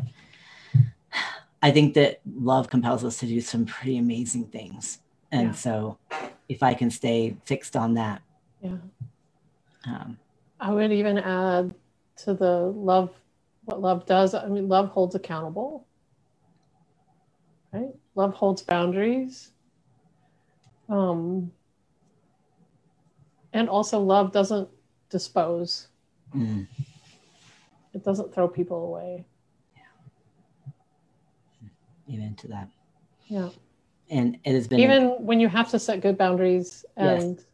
[1.63, 4.99] I think that love compels us to do some pretty amazing things.
[5.31, 5.55] And yeah.
[5.55, 5.99] so
[6.49, 8.21] if I can stay fixed on that.
[8.61, 8.77] Yeah.
[9.87, 10.19] Um,
[10.61, 11.75] I would even add
[12.19, 13.11] to the love,
[13.65, 14.35] what love does.
[14.35, 15.87] I mean, love holds accountable,
[17.73, 17.95] right?
[18.17, 19.53] Love holds boundaries.
[20.89, 21.53] Um,
[23.53, 24.69] and also, love doesn't
[25.11, 25.89] dispose,
[26.35, 26.67] mm.
[27.95, 29.25] it doesn't throw people away
[32.11, 32.69] amen to that.
[33.27, 33.49] Yeah.
[34.11, 37.45] And it has been even when you have to set good boundaries and yes.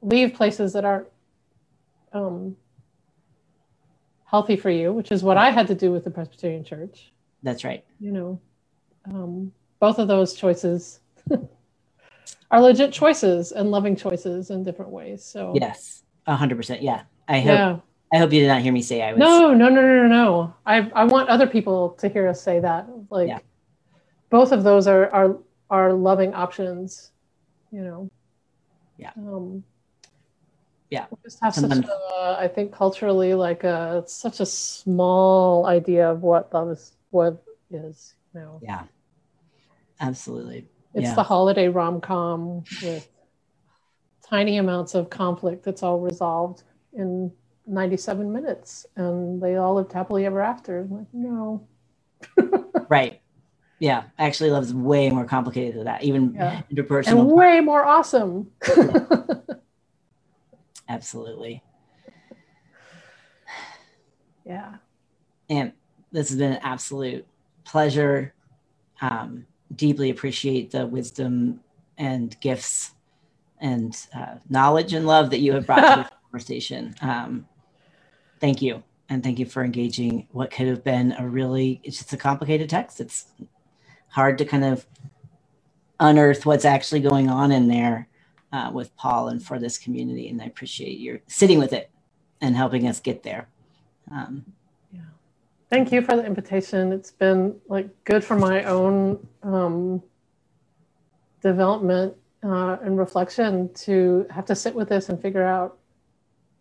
[0.00, 1.08] leave places that aren't
[2.12, 2.56] um,
[4.24, 7.12] healthy for you which is what i had to do with the presbyterian church.
[7.42, 7.84] That's right.
[8.00, 8.40] You know
[9.06, 11.00] um, both of those choices
[12.50, 15.24] are legit choices and loving choices in different ways.
[15.24, 16.04] So yes.
[16.28, 17.02] 100% yeah.
[17.28, 17.76] I hope yeah.
[18.12, 19.20] I hope you did not hear me say I was.
[19.20, 20.54] No, no, no, no, no.
[20.66, 22.86] I I want other people to hear us say that.
[23.08, 23.38] Like, yeah.
[24.28, 25.38] both of those are are
[25.70, 27.10] are loving options.
[27.70, 28.10] You know.
[28.98, 29.12] Yeah.
[29.16, 29.64] Um,
[30.90, 31.06] yeah.
[31.10, 31.86] We just have Sometimes.
[31.86, 36.70] such a, I think culturally, like a it's such a small idea of what love
[36.70, 36.92] is.
[37.10, 38.60] What is you know.
[38.62, 38.82] Yeah.
[40.00, 40.66] Absolutely.
[40.94, 41.14] It's yeah.
[41.14, 43.08] the holiday rom com with
[44.28, 47.32] tiny amounts of conflict that's all resolved in
[47.66, 50.80] 97 minutes and they all lived happily ever after.
[50.80, 51.66] I'm like, no.
[52.88, 53.20] right.
[53.78, 54.04] Yeah.
[54.18, 56.62] Actually, love's way more complicated than that, even yeah.
[56.72, 57.20] interpersonal.
[57.20, 58.50] And way more awesome.
[60.88, 61.62] Absolutely.
[64.44, 64.74] Yeah.
[65.48, 65.72] And
[66.10, 67.26] this has been an absolute
[67.64, 68.34] pleasure.
[69.00, 71.60] Um, deeply appreciate the wisdom
[71.98, 72.92] and gifts
[73.60, 76.94] and uh, knowledge and love that you have brought to the conversation.
[77.00, 77.46] Um,
[78.42, 78.82] thank you.
[79.08, 82.68] And thank you for engaging what could have been a really, it's just a complicated
[82.68, 83.00] text.
[83.00, 83.26] It's
[84.08, 84.84] hard to kind of
[86.00, 88.08] unearth what's actually going on in there
[88.52, 90.28] uh, with Paul and for this community.
[90.28, 91.90] And I appreciate your sitting with it
[92.40, 93.48] and helping us get there.
[94.10, 94.44] Um,
[94.92, 95.02] yeah.
[95.70, 96.92] Thank you for the invitation.
[96.92, 100.02] It's been like good for my own um,
[101.42, 105.78] development uh, and reflection to have to sit with this and figure out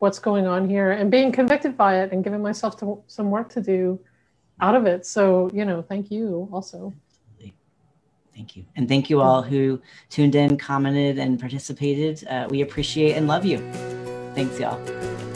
[0.01, 3.49] what's going on here and being convicted by it and giving myself to, some work
[3.49, 3.99] to do
[4.59, 5.05] out of it.
[5.05, 6.91] So, you know, thank you also.
[8.33, 8.65] Thank you.
[8.75, 9.79] And thank you all who
[10.09, 12.27] tuned in, commented, and participated.
[12.27, 13.59] Uh, we appreciate and love you.
[14.33, 15.30] Thanks, y'all.